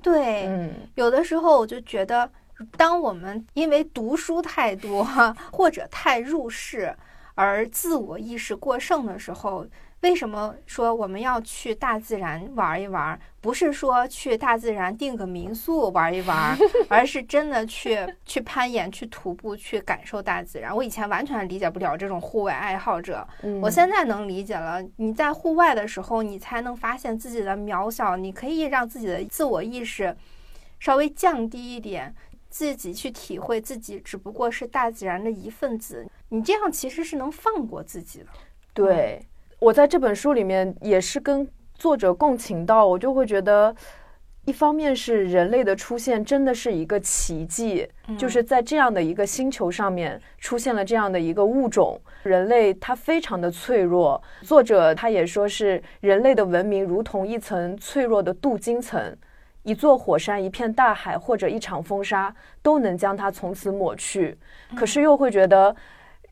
[0.00, 2.30] 对，嗯有的时候我就觉得，
[2.76, 5.04] 当我们因为读书太多
[5.52, 6.94] 或者太入世
[7.34, 9.66] 而自我意识过剩的时候，
[10.00, 13.18] 为什么说我们要去大自然玩一玩？
[13.40, 16.56] 不是说去大自然订个民宿玩一玩，
[16.88, 20.74] 而是真的去去攀岩、去徒步、去感受大自然。
[20.74, 24.82] 我以前完全理解不了这种户外爱好者，嗯我现在能理解了。
[24.96, 30.16] 你在户外的时候，你才能发现自己的渺小，你可以让自己的自我意识
[30.78, 32.12] 稍微降低一点，
[32.52, 36.06] 自己去体会自己只不过是大自然的一份子。
[36.28, 38.26] 你这样其实是能放过自己的。
[38.74, 39.26] 对，
[39.58, 43.74] 我在这本书里面也是跟作者共情到，我就会觉得，
[44.44, 47.88] 一方面是人类的出现真的是一个奇迹，
[48.18, 54.22] 就是在这样的一个星球上面出现了这样的一个物种，人类它非常的脆弱。
[54.42, 59.16] 作者他也说是人类的文明如同一层脆弱的镀金层。
[59.62, 64.36] 一座火山、一片大海或者一场风沙都能将它从此抹去，
[64.76, 65.74] 可是又会觉得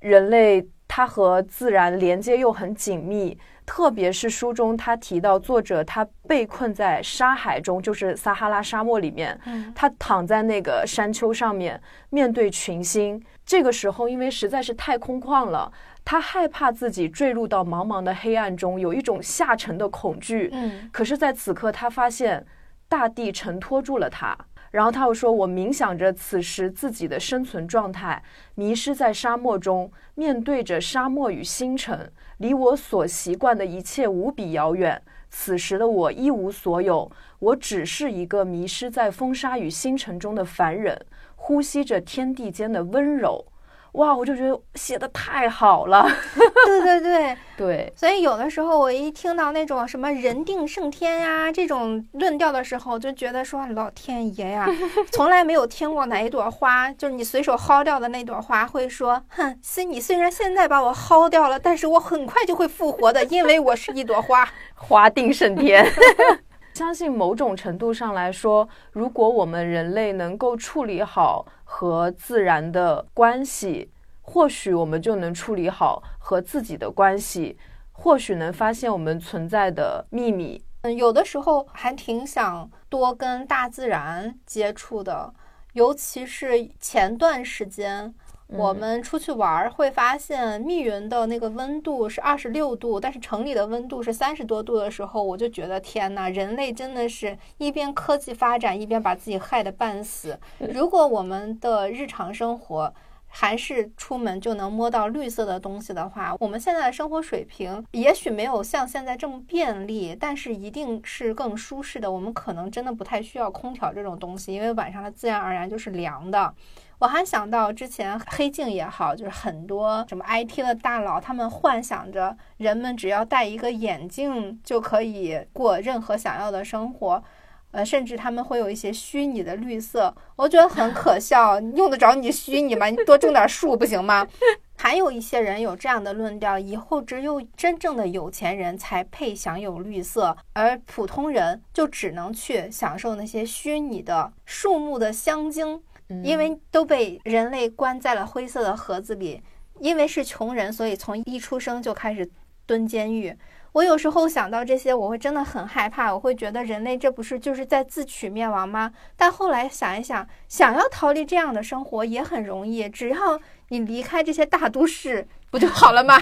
[0.00, 13.22] 人类它和自然连接又很紧密，特别是书中他提到作者他被困在沙海中，就是撒哈拉沙漠里面，嗯他躺在那个山丘上面，面对群星。
[13.46, 15.70] 这个时候，因为实在是太空旷了，
[16.04, 20.50] 他害怕自己坠入到茫茫的黑暗中，有一种下沉的恐惧。
[20.52, 22.44] 嗯可是，在此刻，他发现
[22.90, 24.36] 大地承托住了他。
[24.70, 28.22] 然后他又说：“我冥想着此时自己的生存状态，
[28.54, 35.02] 迷失在沙漠中，面对着沙漠与星辰，离我所习惯的一切无比遥远。
[35.28, 43.44] 此时的我一无所有，我只是一个迷失在风沙与星辰中的凡人，呼吸着天地间的温柔。”
[43.92, 46.08] 哇，我就觉得写的太好了。
[46.66, 54.66] 对对对，对，所以有的时候我一听到那种什么人定胜天呀这种论调的时候，就觉得说老天爷呀，
[55.10, 64.48] 从来没有听过哪一朵花，就是你随手薅掉的那朵花，会说，哼，虽你虽然现在把我薅掉了，但是我很快就会复活的，因为我是一朵花。
[64.74, 65.86] 花定胜天。
[66.74, 73.90] 相信某种程度上来说，如果我们人类能够处理好和自然的关系，
[74.22, 77.58] 或许我们就能处理好和自己的关系，
[77.92, 80.62] 或许能发现我们存在的秘密。
[80.82, 85.34] 嗯，有的时候还挺想多跟大自然接触的，
[85.74, 88.14] 尤其是前段时间。
[88.52, 100.38] 我们出去玩儿会发现，密云的那个温度是二十六度，但是城里的温度是三十多度的时候，我就觉得天呐，人类真的是一边科技发展，一边把自己害得半死。
[100.58, 102.92] 如果我们的日常生活
[103.28, 112.10] 还是出门就能摸到绿色的东西的话，我们现在的生活水平也许没有像现在这么便利，但是一定是更舒适的。
[112.10, 116.52] 我们可能真的不太需要空调这种东西，因为晚上它自然而然就是凉的。
[117.00, 127.24] 我还想到之前黑镜也好，就是很多什么 IT 的大佬，他们幻想着人们只要戴一个眼镜就可以过任何想要的生活。
[127.72, 131.58] 呃，甚至他们会有一些虚拟的绿色，我觉得很可笑。
[131.60, 132.86] 用得着你虚拟吗？
[132.86, 134.26] 你多种点树不行吗？
[134.76, 145.80] 还有一些人有这样的论调：以后只有真正的有钱人才配享有绿色，而普通人就只能去享受那些虚拟的树木的香精，
[146.22, 149.42] 因为都被人类关在了灰色的盒子里。
[149.80, 152.28] 因为是穷人，所以从一出生就开始
[152.66, 153.34] 蹲监狱。
[153.72, 156.12] 我有时候想到这些，我会真的很害怕。
[156.12, 158.92] 我会觉得人类这不是就是在自取灭亡吗？
[159.16, 166.20] 但后来想一想，想要逃离这样的生活也很容易，只要你离开这些大都市，不就好了吗？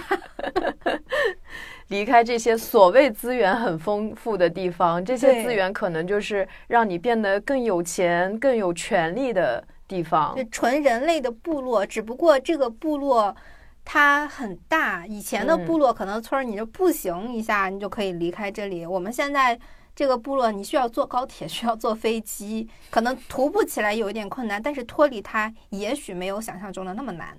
[1.89, 10.37] 离开这些所谓资源很丰富的地方，这些资源可能就是让你变得更有钱、更有权利的地方。
[10.37, 13.35] 就纯人类的部落，只不过这个部落。
[13.91, 18.85] 它很大，以前的部落可能村儿，你就步行一下，你就可以离开这里。
[18.85, 19.59] 我们现在
[19.97, 27.35] 这个部落，你需要坐高铁， 需要坐飞机，可能徒步起来有一点困难，但是脱离它，也许没有想象中的那么难。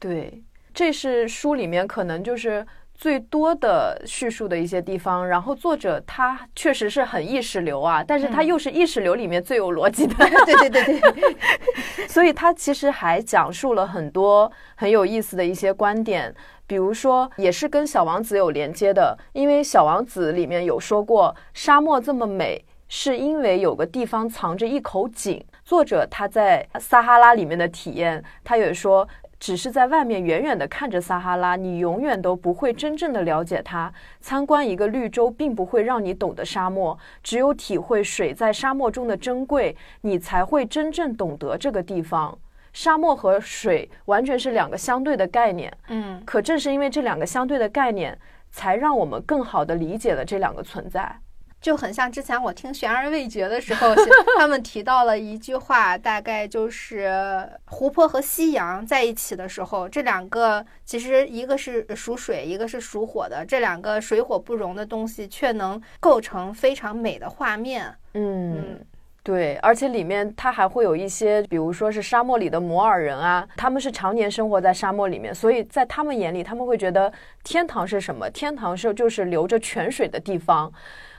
[0.00, 0.42] 对，
[0.74, 2.66] 这是书里面可能就是。
[3.00, 11.36] 最多的叙述的一些地方，然后作者他确实是很意识流啊，但是他又是意识流里面最有逻辑的， 对对对对，
[12.06, 16.34] 所以他其实还讲述了很多很有意思的一些观点，
[16.66, 25.42] 比如说也是跟小王子有连接的，因为小王子里面有说过沙漠这么美，是因为有个地方藏着一口井。
[25.64, 29.08] 作者他在撒哈拉里面的体验，他也说。
[29.40, 33.90] 只是在外面远远地看着撒哈拉，你永远都不会真正的了解它。
[34.20, 36.96] 参观一个绿洲，并不会让你懂得沙漠。
[37.22, 42.38] 只有体会水在沙漠中的珍贵，你才会真正懂得这个地方。
[42.74, 45.72] 沙漠和水完全是两个相对的概念。
[45.88, 48.16] 嗯，可正是因为这两个相对的概念，
[48.50, 51.16] 才让我们更好地理解了这两个存在。
[51.60, 53.94] 就很像之前我听悬而未决的时候，
[54.38, 67.94] 他们提到了一句话，大概就是湖泊和夕阳在一起的时候，这两个其实一个是属水，一个是属火的，这两个水火不容的东西，却能构成非常美的画面。
[68.14, 68.80] 嗯，
[69.22, 77.12] 对，而且里面它还会有一些，比如说是沙漠里的摩尔人啊，他们是常年生活在沙漠里面，所以在他们眼里，他们会觉得
[77.44, 78.30] 天堂是什么？
[78.30, 80.72] 天堂是就是流着泉水的地方。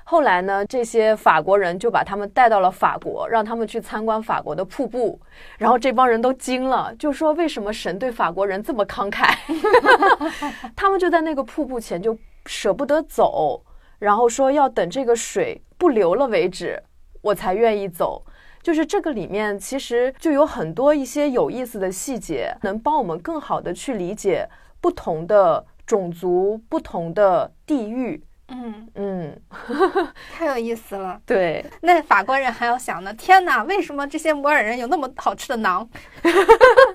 [0.04, 5.20] 后来呢，这些法国人就把他们带到了法国，让他们去参观法国的瀑布。
[5.58, 9.34] 然后这帮人都惊了，就说：“为什么神对法国人这么慷慨？”
[10.76, 13.64] 他们就在那个瀑布前就舍不得走，
[14.00, 16.82] 然后说要等这个水不流了为止，
[17.22, 18.26] 我才愿意走。
[18.62, 24.48] 就是这个里面其实就有很多一些有意思的细节，能帮我们更好的去理解
[24.82, 28.24] 不同的种族、不同的地域。
[28.52, 29.42] 嗯嗯，
[30.34, 31.20] 太有意思了。
[31.26, 35.88] 对，那法国人还要想呢，天哪，为什么这些摩尔人有那么好吃的馕？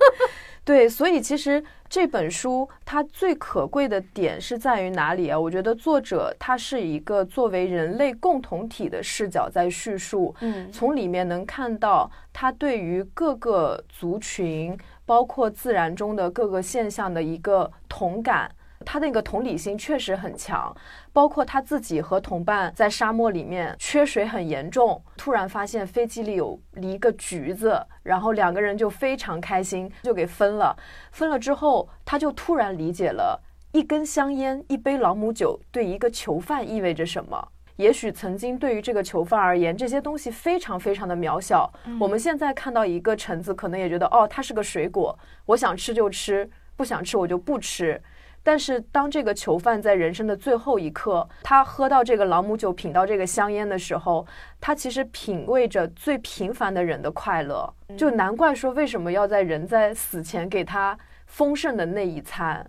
[0.63, 5.39] 对，所以其实这本书它最可贵的点是在于哪里啊？
[5.39, 18.51] 我觉得作者他是一个作为人类共同体的视角在叙述，嗯，从里面能看到他对于各个族群，包括自然中的各个现象的一个同感。
[18.85, 20.75] 他那个同理心确实很强，
[21.11, 30.75] 包括他自己和同伴在沙漠里面缺水很严重，突然发现飞机里有一个橘子，然后两个人就非常开心，就给分了。
[31.11, 37.47] 分了之后，他就突然理解了一根香烟、一杯朗姆酒对一个囚犯意味着什么。
[37.75, 41.71] 也许曾经对于这个囚犯而言，这些东西非常非常的渺小。
[41.99, 45.15] 我们现在看到一个橙子，可能也觉得哦，它是个水果，
[45.45, 48.01] 我想吃就吃，不想吃我就不吃。
[48.47, 54.25] 但是，当这个囚犯在人生的最后一刻，他喝到这个朗姆酒，品到这个香烟的时候，
[54.61, 57.69] 他其实品味着最平凡的人的快乐。
[57.97, 62.65] 就难怪说，为什么要在人在死前给他丰盛的那一餐，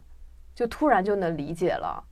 [0.53, 2.03] 就突然就能理解了。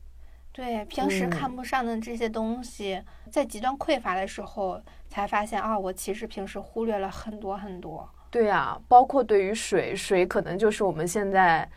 [0.53, 3.03] 对，平时看不上的这些东西，
[3.33, 8.09] 在极端匮乏的时候，才发现啊，我其实平时忽略了很多很多。
[8.31, 11.69] 对呀，包括对于水，水可能就是我们现在。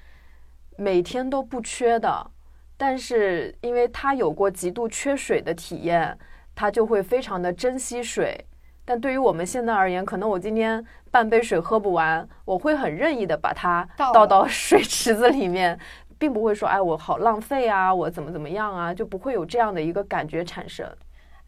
[0.79, 2.31] 每天都不缺的，
[2.77, 6.17] 但是因为他有过极度缺水的体验，
[6.55, 8.45] 他就会非常的珍惜水。
[8.85, 15.77] 但对于我们现在而言，可能我今天半杯水喝不完，我会很任意的把它倒到水池子里面，
[16.17, 20.89] 并不会说哎我好浪费啊，我怎么怎么样啊，就不会有这样的一个感觉产生。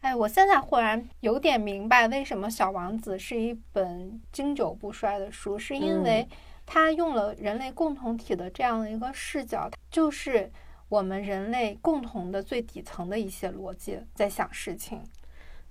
[0.02, 6.28] 哎，我现在忽然有点明白为什么《小王子》是一本经久不衰的书，是因为
[6.66, 10.50] 它用了人类共同体的这样的一个视角，就是
[10.88, 15.02] 我们人类共同的最底层的一些逻辑在想事情。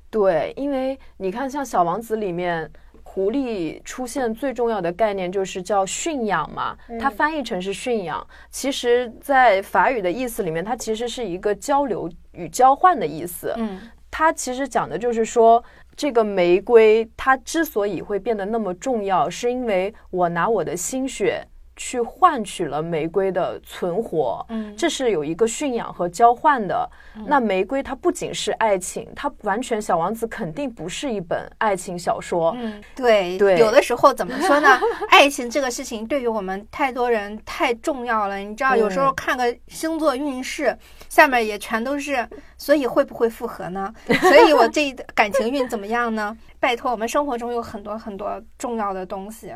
[0.10, 2.70] 对，因为你看，像《小王子》里面，
[3.04, 13.54] 狐狸出现最重要的概念就是叫驯养嘛，它翻译成是驯养，其实在法语的意思里面，它其实是一个交流与交换的意思。
[13.58, 13.80] 嗯。
[14.14, 15.64] 它其实讲的就是说，
[15.96, 21.46] 这个玫瑰它之所以会变得那么重要，是因为我拿我的心血。
[21.84, 26.88] 去换取了玫瑰的存活，嗯，这是有一个驯养和交换的。
[27.26, 32.56] 那玫瑰它不仅是爱情，它完全小王子肯定不是一本爱情小说。
[32.56, 34.80] 嗯，对对，有的时候怎么说呢？
[35.10, 38.38] 爱情这个事情对于我们太多人太重要了。
[38.38, 40.78] 你知道，有时候看个星座运势，
[41.10, 42.30] 下面也全都是，
[42.60, 43.92] 所以会不会复合呢？
[44.22, 46.38] 所以我这 感情运怎么样呢？
[46.60, 49.52] 拜托，我们生活中有很多很多重要的东西。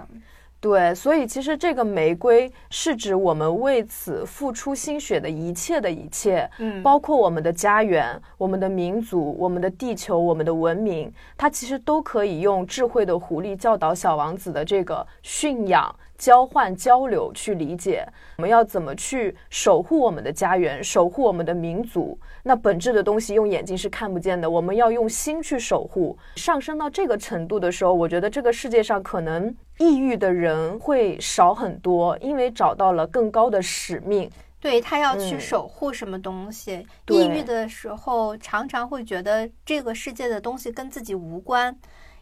[0.60, 15.96] 对，所以其实这个玫瑰是指我们为此付出心血的一切的一切，嗯，包括我们的家园、我们的民族、我们的地球、我们的文明，它其实都可以用智慧的狐狸教导小王子的这个驯养。
[16.18, 18.08] 交换交流去理解，
[18.38, 22.18] 我们要怎么去守护我们的家园，守护我们的民族？
[22.44, 26.18] 那本质的东西用眼睛是看不见的，我们要用心去守护。
[26.36, 34.30] 上升到这个程度的时候，我觉得这个世界上可能抑郁的人会少很多，因为找到了更高的使命。
[34.62, 36.84] 对他要去守护什么东西？
[37.10, 41.76] 抑郁的时候，常常会觉得这个世界的东西跟自己无关。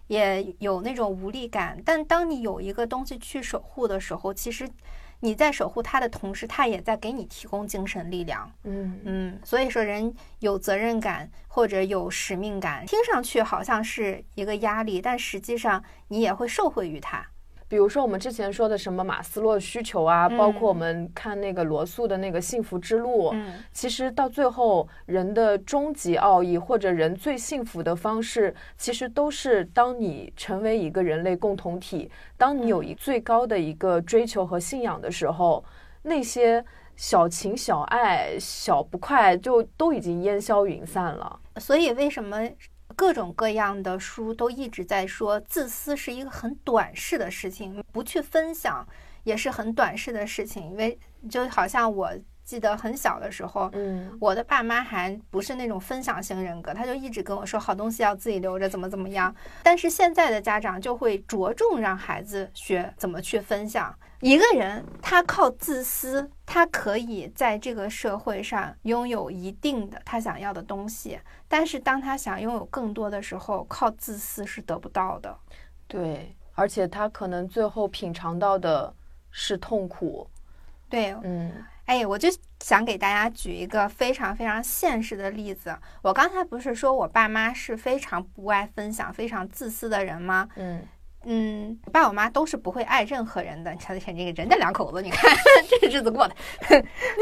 [0.08, 4.70] 也有那种无力感，但当你有一个东西去守护的时候，其实
[5.22, 8.52] 你在守护它的同时，它也在给你提供精神力量。
[8.64, 17.26] 嗯嗯，所以说人有责任感或者有使命感，听上去好像是一个压力，但实际上你也会受惠于它。
[17.74, 23.34] 比如说我们之前说的什么马斯洛需求啊，包括我们看那个罗素的那个幸福之路，
[23.72, 35.66] 其实到最后人的终极奥义或者人最幸福的方式，其实都是当你成为一个人类共同体，当你有一最高的一个追求和信仰的时候，
[36.04, 36.64] 那些
[36.96, 41.40] 小情小爱、小不快就都已经烟消云散了。
[41.58, 42.48] 所以为什么？
[42.96, 48.88] 各种各样的书都一直在说，自私是一个很短视的事情，不去分享
[49.24, 50.64] 也是很短视的事情。
[50.72, 50.98] 因为
[51.30, 52.12] 就好像我
[52.44, 59.34] 记得很小的时候，嗯，我的爸妈还不是那种分享型人格，他就一直跟我说好东西要自己留着，怎么怎么样。
[59.64, 63.94] 但是现在的家长就会着重让孩子学怎么去分享。
[64.20, 75.38] 一个人他靠自私，他可以在这个社会上拥有一定的他想要的东西，但是当他想拥有更多的时候，靠自私是得不到的。
[75.88, 78.94] 对，而且他可能最后品尝到的
[79.30, 80.26] 是痛苦。
[80.88, 81.52] 对，嗯，
[81.86, 82.30] 哎，我就
[82.62, 85.78] 想给大家举一个非常非常现实的例子。
[86.02, 90.48] 我刚才不是说我爸妈是非常不爱分享、非常自私的人吗？
[90.56, 90.88] 嗯。
[91.26, 93.72] 嗯，我爸我妈都是不会爱任何人的。
[93.72, 95.34] 你瞧，瞧这个人家两口子，你看
[95.82, 96.36] 这日子过的，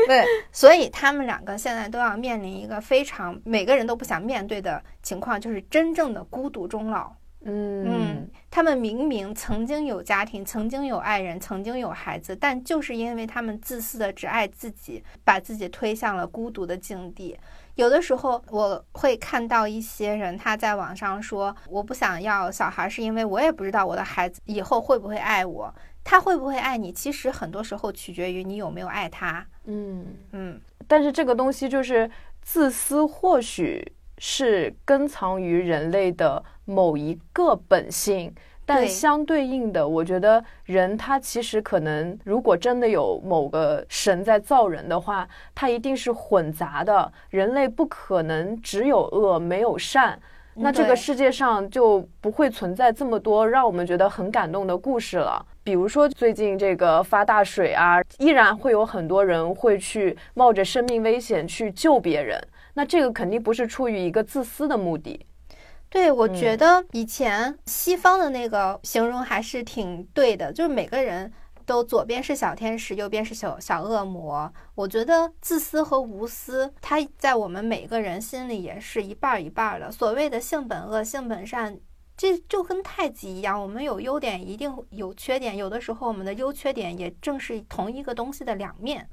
[0.07, 7.13] 对，所以他们两个现在都要面临一个非常每个人都不想面对的情况，就是真正的孤独终老。
[7.43, 17.37] 嗯，他们明明曾经有家庭，曾经有爱人，曾经有孩子，但就是因为他们自私的只爱自己，把自己推向了孤独的境地。
[17.75, 25.73] 有的时候我会看到一些人，他在网上说：“我不想要小孩，是因为我也不知道我的孩子以后会不会爱我，
[26.03, 29.43] 他会不会爱你。”其实很多时候取决于你有没有爱他。
[29.65, 32.11] 嗯嗯，但是这个东西就是
[32.41, 33.93] 自私，或许
[34.23, 38.31] 是根藏于人类的某一个本性。
[38.63, 47.11] 但相对应的，我觉得人他其实可能，如果真的有某个神在造人的话，他一定是混杂的。
[47.31, 50.17] 人类不可能只有恶没有善，
[50.53, 55.45] 那这个世界上就不会存在这么多让我们觉得很感动的故事了。
[55.63, 62.41] 比如说最近这个发大水啊，依然会有很多人会去冒着生命危险去救别人，
[62.73, 65.25] 那这个肯定不是出于一个自私的目的。
[65.89, 71.31] 对，我觉得以前西方的那个形容还是挺对的，就是每个人
[71.65, 74.51] 都左边是小天使，右边是小小恶魔。
[74.75, 79.91] 我觉得自私和无私，它在我们每个人心里也是一半一半的。
[79.91, 81.79] 所谓的性本恶，性本善。
[82.17, 85.57] 这就跟太极一样，我们有优点，一定有缺点。
[85.57, 89.09] 有的时候，我们的优缺点也正是同一个东西的两面，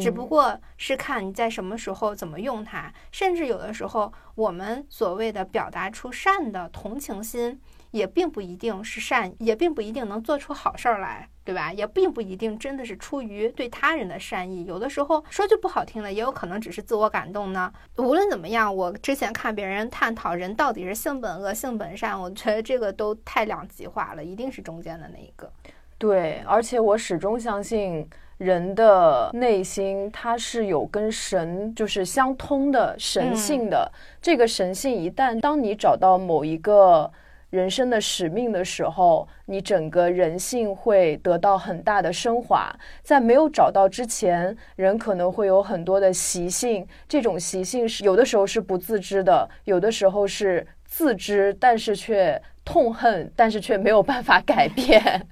[0.00, 2.92] 只不过是看你在什么时候怎么用它。
[3.10, 7.60] 甚至有的时候，我们所谓的表达出善的同情心。
[7.92, 11.70] 也并不一定是善，也并不一定能做出好事儿来，对吧？
[11.70, 14.64] 也并不一定真的是出于对他人的善意。
[14.64, 17.70] 有的时候说句不好听的，也有可能只是自我感动呢。
[17.98, 25.52] 无论怎么样，我之前看别人探讨人到底是性本恶、性本善，我觉得这个都太两极化了，一定是中间的那一个。
[26.02, 28.04] 对，而且我始终相信
[28.38, 33.88] 人的内心它是有跟神就是相通的神性的。
[34.20, 37.08] 这个神性一旦当你找到某一个。
[37.52, 42.74] 人生的使命的时候，你整个人性会得到很大的升华。
[43.02, 55.28] 在没有找到之前，人可能会有很多的习性，这种习性是有的时候是不自知的，有的时候是自知，但是却痛恨，但是却没有办法改变。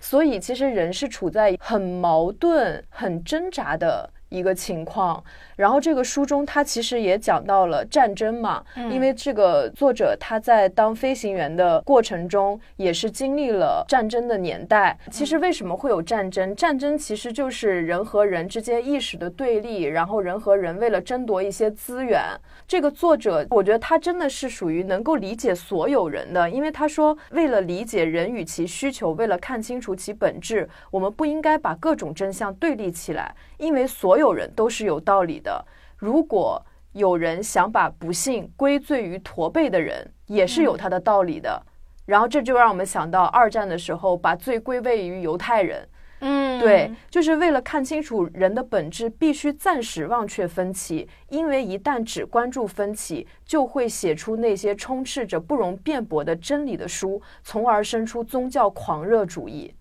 [0.00, 4.10] 所以，其实人是处在很矛盾、很挣扎的。
[4.30, 5.22] 一个情况，
[5.56, 14.98] 然后这个书中他其实也讲到了战争嘛，因为这个作者他在当飞行员的过程中也是经历了战争的年代。
[15.10, 16.54] 其实为什么会有战争？
[16.56, 22.22] 战争其实就是人和人之间意识的对立，然后人和人为了争夺一些资源。
[22.66, 33.34] 这个作者我觉得他真的是属于能够理解所有人的，因为他说为了理解人与其需求，为了看清楚其本质，我们不应该把各种真相对立起来。
[33.56, 35.64] 因为所有人都是有道理的。
[35.96, 36.60] 如果
[36.92, 41.62] 有人想把不幸归罪于驼背的人，也是有他的道理的。
[42.06, 45.88] 然后这就让我们想到二战的时候，把罪归位于犹太人。
[46.20, 51.06] 嗯，对，就是为了看清楚人的本质，必须暂时忘却分歧。
[51.28, 59.74] 因为一旦只关注分歧，就会写出那些充斥着不容辩驳的真理的书，从而生出宗教狂热主义。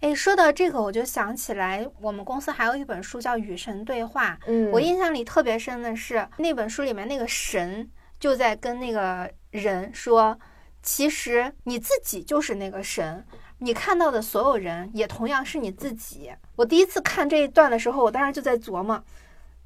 [0.00, 4.34] 哎，说到这个，我就想起来，我们公司还有一本书叫《与神对话》。
[4.46, 7.90] 嗯，我印象里特别深的是那本书里面那个神
[8.20, 10.38] 就在跟那个人说
[10.84, 13.26] ：“其实你自己就是那个神，
[13.58, 19.02] 你看到的所有人也同样是你自己。”我第一次看这一段的时候，我当时就在琢磨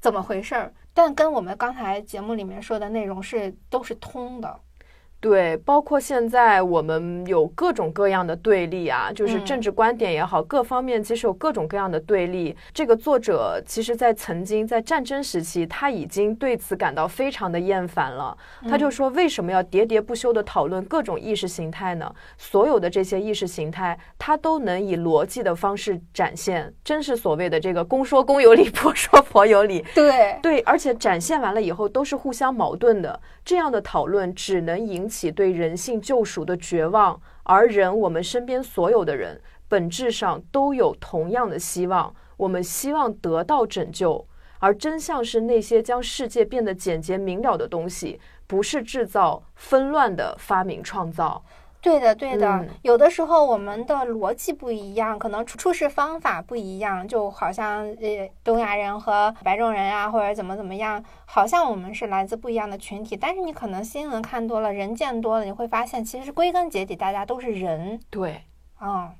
[0.01, 4.59] 怎么回事儿，但跟我们刚才节目里面说的内容是都是通的。
[5.23, 12.53] 对，包括现在我们有各种各样的对立啊，就是政治观点也好，各方面其实有各种各样的对立。
[12.73, 18.37] 这个作者其实，在曾经在战争时期，他已经对此感到非常的厌烦了。
[18.67, 22.13] 他就说，为什么要喋喋不休的讨论各种意识形态呢？
[22.37, 29.85] 所有的这些意识形态，他都能以逻辑的方式展现，真是所谓的这个公说公有理， 婆说婆有理。
[29.95, 33.17] 对对，而且展现完了以后都是互相矛盾的。
[33.45, 44.25] 这样的讨论只能引起对人性救赎的绝望，而人，我们身边所有的人，本质上都有同样的希望，我们希望得到拯救，
[44.57, 51.43] 而真相是那些将世界变得简洁明了的东西，不是制造纷乱的发明创造。
[51.83, 63.17] 对的，对的，有的时候我们的逻辑不一样，可能处事方法不一样，就好像呃，东亚人和白种人啊，或者怎么怎么样，好像我们是来自不一样的群体。
[63.17, 67.99] 但是你可能新闻看多了，人见多了，你会发现，其实归根结底，大家都是人。
[68.09, 68.43] 对，
[68.79, 69.11] 嗯，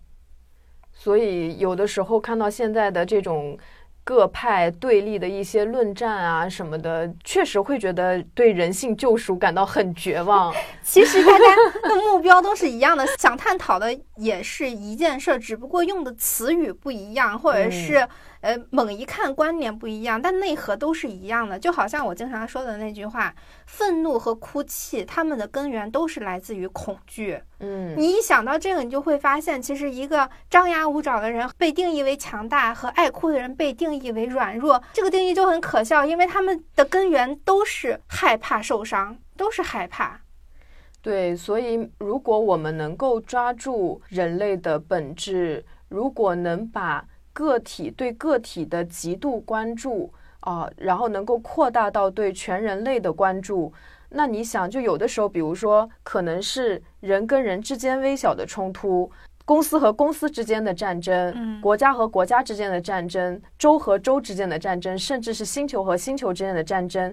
[0.93, 3.57] 所以有的时候看到现在的这种。
[4.04, 10.54] 各派对立的一些论战啊什么的，确实会觉得对人性救赎感到很绝望。
[10.84, 11.56] 其实大家
[11.89, 18.08] 的目标都是一样的，想探讨的也是一件事儿，只不过用的词语不一样，或者是。
[18.44, 21.58] 呃，猛一看观点不一样，但内核都是一样的。
[21.58, 23.34] 就好像我经常说的那句话：
[23.66, 27.41] 愤怒和哭泣，他们的根源都是来自于恐惧。
[27.60, 40.20] 嗯，你一想到这个，你就会发现，其实一个张牙舞爪的人被定义为强大，和爱哭的人被定义为软弱，这个定义就很可笑，因为他们的根源都是害怕受伤，都是害怕。
[41.02, 53.73] 对，所以如果我们能够抓住人类的本质，如果能把个体对个体的极度关注啊，然后能够扩大到对全人类的关注。
[54.15, 59.11] 那你想，就有的时候，比如说，可能是人跟人之间微小的冲突，
[59.43, 67.11] 公司和公司之间的战争，国家和国家之间的战争，州和州之间的战争，甚至是星球和星球之间的战争，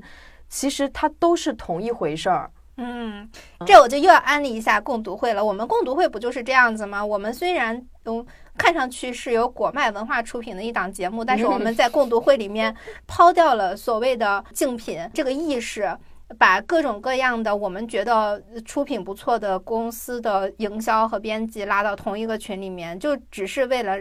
[0.50, 2.50] 其实它都是同一回事儿。
[2.76, 3.28] 嗯，
[3.66, 5.42] 这我就又要安利一下共读会了。
[5.44, 7.04] 我们共读会不就是这样子吗？
[7.04, 8.24] 我们虽然都
[8.60, 12.74] 看上去是由果麦文化出品的一档节目，但是我们在共读会里面
[13.06, 15.96] 抛掉了所谓的竞品这个意识，
[16.36, 23.96] 把各种各样的我们觉得出品不错的公司的营销和编辑拉到同一个群里面，就只是为了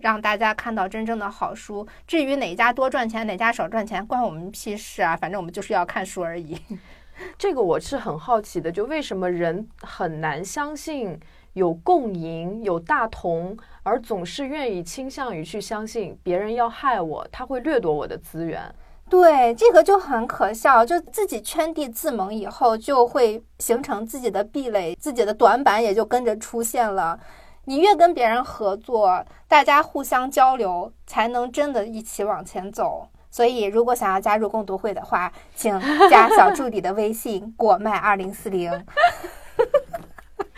[0.00, 1.86] 让大家看到真正的好书。
[2.06, 5.16] 至于哪家多赚钱，哪家少赚钱，关我们屁事啊！
[5.16, 6.58] 反正我们就是要看书而已。
[7.38, 11.18] 这个我是很好奇的，就为什么人很难相信
[11.54, 18.74] 有共赢、有大同，而总是愿意倾向于去相信别人要害我，他会掠夺我的资源。
[19.10, 27.18] 对，这个就很可笑，就自己圈地自萌以后，就会形成自己的壁垒，自己的短板也就跟着出现了。
[27.66, 33.06] 你越跟别人合作，大家互相交流，才能真的一起往前走。
[33.30, 35.78] 所以，如果想要加入共读会的话，请
[36.10, 38.70] 加小助理的微信“果麦二零四零”。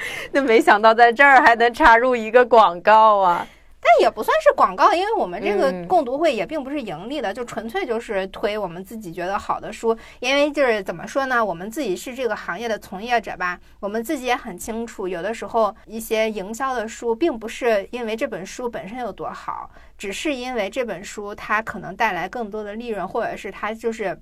[0.33, 3.47] 那没想到在这儿还能插入一个广告啊！
[3.87, 9.95] 但也不算是广告，因为我们这个共读会也并不是盈利的，就纯粹就是推我们自己觉得好的书。
[10.21, 24.19] 因为就是怎么说呢，我们自己是这个行业的从业者吧，我们自己也很清楚，有的时候一些营销的书，并不是因为这本书本身有多好，只是因为这本书它可能带来更多的利润，或者是它就是。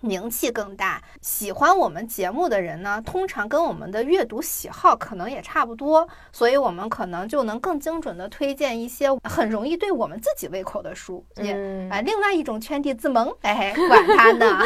[0.00, 11.24] 名气更大，喜欢我们节目的人呢，通常跟我们的阅读喜好可能也差不多，所以我们可能就能更精准的推荐一些很容易对我们自己胃口的书。
[11.36, 14.60] 嗯，啊，另外一种圈地自萌，哎，管他呢。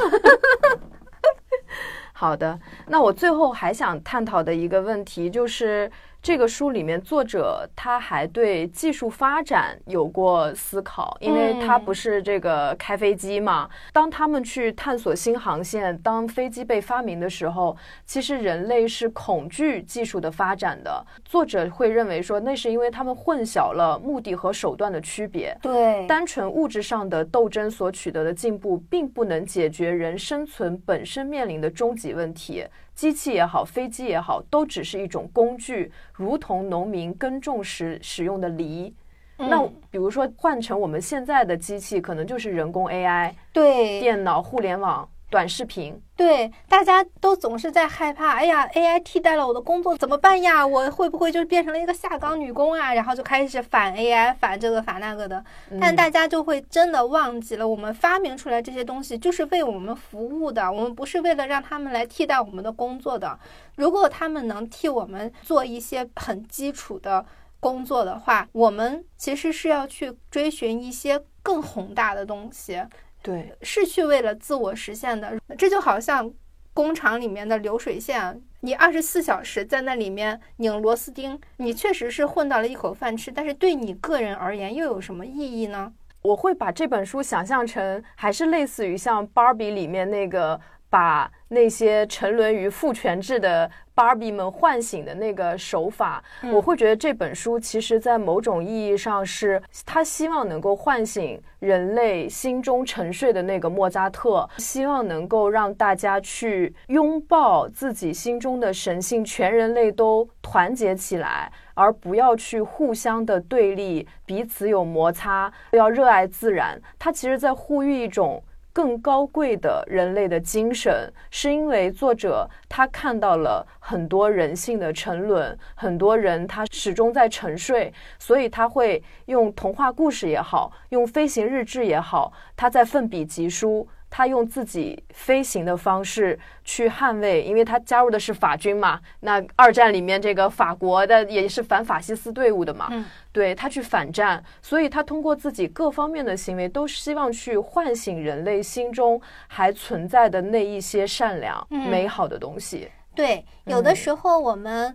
[2.13, 5.91] 好的，那我最后还想探讨的一个问题就是。
[6.23, 13.69] 这个书里面，作者他还对技术发展有过思考，因为他不是这个开飞机嘛。
[13.93, 21.05] 当他们去探索新航线，当飞机被发明的时候，其实人类是恐惧技术的发展的。
[21.25, 25.53] 作者会认为说，那是因为他们混淆了目的和手段的区别。
[25.61, 32.65] 对，单纯物质上的斗争所取得的进步，并不能解决人生存本身面临的终极问题。
[32.95, 38.95] 机器也好，飞机也好，都只是一种工具，如同农民耕种时使用的犁。
[39.37, 45.09] 那比如说换成我们现在的机器，可能就是人工 AI，对，电脑、互联网。
[45.33, 50.65] 短视频，对，大家都总是在害怕，哎呀，AI 替代了我的工作怎么办呀？
[50.65, 52.93] 我会不会就变成了一个下岗女工啊？
[52.93, 55.43] 然后就开始反 AI，反这个反那个的。
[55.81, 63.39] 但大家就会真的忘记了，我们发明出来这些东西就是为我们服务的，我们不是为了让他们来替代我们的工作的。
[63.77, 67.25] 如果他们能替我们做一些很基础的
[67.59, 72.83] 工作的话，我们其实是要去追寻一些更宏大的东西。
[73.23, 75.39] 对，是去为了自我实现的。
[75.57, 76.33] 这就好像
[76.75, 85.93] 工厂里面的流水线，你二十四小时在那里面拧螺丝钉，你确实是混到了一口饭吃，但是对你个人而言又有什么意义呢？
[86.23, 90.61] 我会把这本书想象成，还是类似于像芭比里面那个
[90.93, 93.71] 把那些沉沦于父权制的。
[93.95, 116.81] 芭比们唤醒的那个手法，我会觉得这本书其实，在某种意义上是他希望能够唤醒人类心中沉睡的那个莫扎特，希望能够让大家去拥抱自己心中的神性，全人类都团结起来，而不要去互相的对立，彼此有摩擦，要热爱自然。
[116.99, 118.43] 他其实在呼吁一种。
[118.73, 133.87] 更高贵的人类的精神，是因为作者他看到了很多人性的沉沦，很多人他始终在沉睡，所以他会用童话故事也好，用飞行日志也好，他在奋笔疾书。
[134.15, 139.01] 他用自己飞行的方式去捍卫，因为他加入的是法军嘛。
[139.21, 142.89] 那二战里面这个法国的也是反法西斯队伍的嘛。
[142.91, 152.91] 嗯，对他去反战，所以他通过自己各方面的行为，都希望去唤醒人类心中还存在的那一些善良、美好的东西。
[153.15, 154.95] 对，有的时候我们。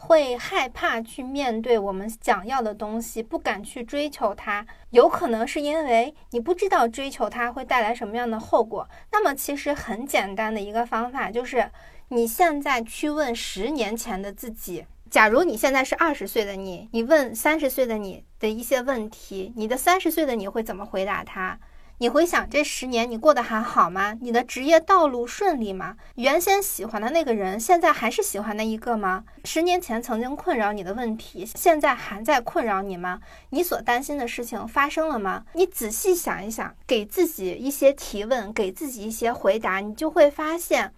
[0.00, 8.88] 会害怕去面对我们想要的东西，不敢去追求它，有可能是因为你不知道追求它会带来什么样的后果。
[9.12, 11.70] 那么，其实很简单的一个方法就是，
[12.08, 21.58] 你现在去问十年前的自己，假如你现在是二十岁的你，你问三十岁的你的一些问题，你的三十岁的你会怎么回答他？
[22.00, 24.16] 你回想这十年，你过得还好吗？
[24.20, 25.96] 你的职业道路顺利吗？
[26.14, 29.24] 原先喜欢的那个人，现在还是喜欢那一个吗？
[29.44, 33.18] 十年前曾经困扰你的问题，现在还在困扰你吗？
[33.50, 35.44] 你所担心的事情发生了吗？
[35.54, 40.94] 你仔细想一想，给自己一些提问，给自己一些回答，你就会发现，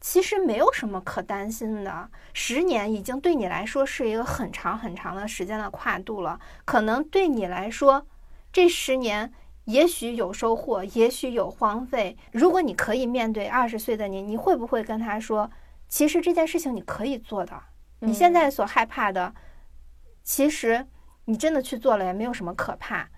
[0.00, 2.08] 其实没有什么可担心的。
[2.32, 8.06] 十年已经对你来说是一个很长很长的时间的跨度了，可能对你来说，
[8.50, 9.30] 这十年。
[9.68, 12.16] 也许有收获，也许有荒废。
[12.32, 15.50] 如果你可以面对二十岁的你，你会不会跟他说，
[15.90, 17.52] 其实这件事情你可以做的？
[18.00, 19.34] 你现在所害怕的，
[20.22, 20.86] 其实
[21.26, 23.10] 你真的去做了也没有什么可怕。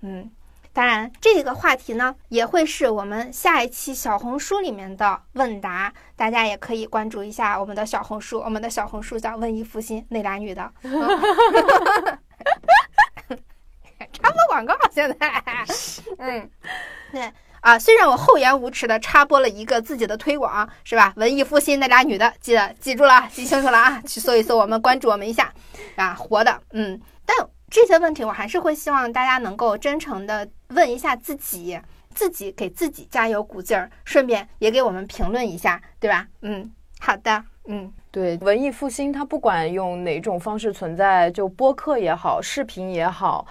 [0.00, 0.28] 嗯，
[0.72, 8.40] 当然这个话题呢，也会是我们下一期小红书里面的问答，大家也可以关注一下我们的小红书。
[8.40, 10.72] 我们的小红书叫“文艺复兴”，那俩女的。
[14.22, 15.42] 插播广告，现在，
[16.18, 16.48] 嗯，
[17.10, 21.12] 对啊，虽然我厚颜无耻的插播了一个自己的推广，是吧？
[21.16, 25.52] 文艺复兴那俩女的，记得记住了，记清楚了啊，去搜一搜，我们关注我们一下
[25.96, 27.00] 啊，活的，嗯。
[27.24, 27.36] 但
[27.68, 31.80] 这些问题，我还是会希望大家能够真诚的问一下自己，
[32.14, 36.26] 自己给自己加油鼓劲儿，顺便也给我们评论一下，对吧？
[36.42, 36.70] 嗯，
[37.00, 43.46] 好的，嗯，对，文艺复兴它不管用哪种方式存在，就播客也好，视频也好。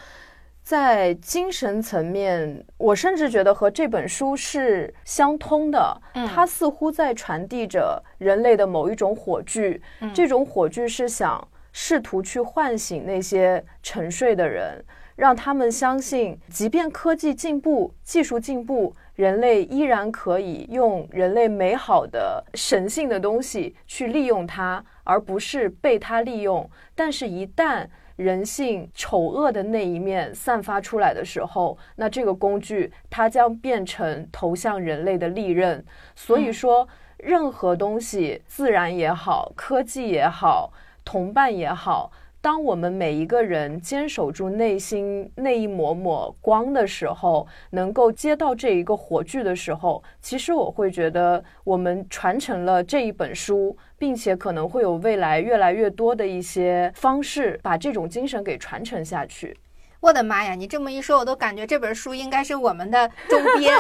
[0.71, 6.01] 在精神层面，我甚至觉得和这本书是相通的。
[6.25, 9.81] 它似乎在传递着人类的某一种火炬，
[10.13, 14.81] 这种火炬是想试图去唤醒那些沉睡的人，
[15.17, 26.69] 让他们相信，即便科技进步、技术进步，人类依然可以用人类美好的、神性的东西去利用它，而不是被它利用。
[26.95, 27.85] 但是，一旦
[28.21, 35.83] 人性丑恶的那一面散发出来的时候，那这个工具它将变成投向人类的利刃。
[36.15, 40.71] 所以说，任何东西，自然也好，科技也好，
[41.03, 42.11] 同伴也好。
[42.41, 59.55] 当我们每一个人坚守住内心那一抹抹光的时候，能够接到这一个火炬的时候，其实我会觉得我们传承了这一本书，并且可能会有未来越来越多的一些方式把这种精神给传承下去。
[59.99, 60.55] 我的妈呀！
[60.55, 63.71] 你这么一说，我都感觉这本书应该是我们的周边。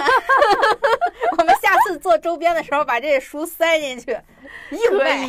[1.39, 4.11] 我们下次做周边的时候，把这书塞进去，
[4.69, 5.27] 硬卖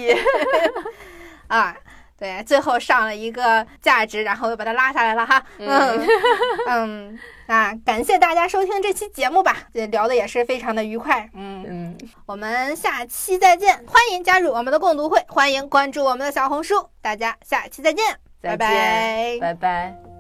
[1.48, 1.74] 啊！
[2.22, 5.44] 对，最后上了一个价值，然后又把它拉下来了哈。
[5.58, 6.06] 嗯
[6.68, 7.18] 嗯
[7.48, 11.28] 啊，感谢大家收听这期节目吧，聊的也是非常的愉快。
[11.34, 18.04] 嗯嗯，我们下期再见，欢迎加入我们的共读会，欢迎关注我们的小红书，大家下期再见，
[18.40, 20.11] 拜拜，拜拜。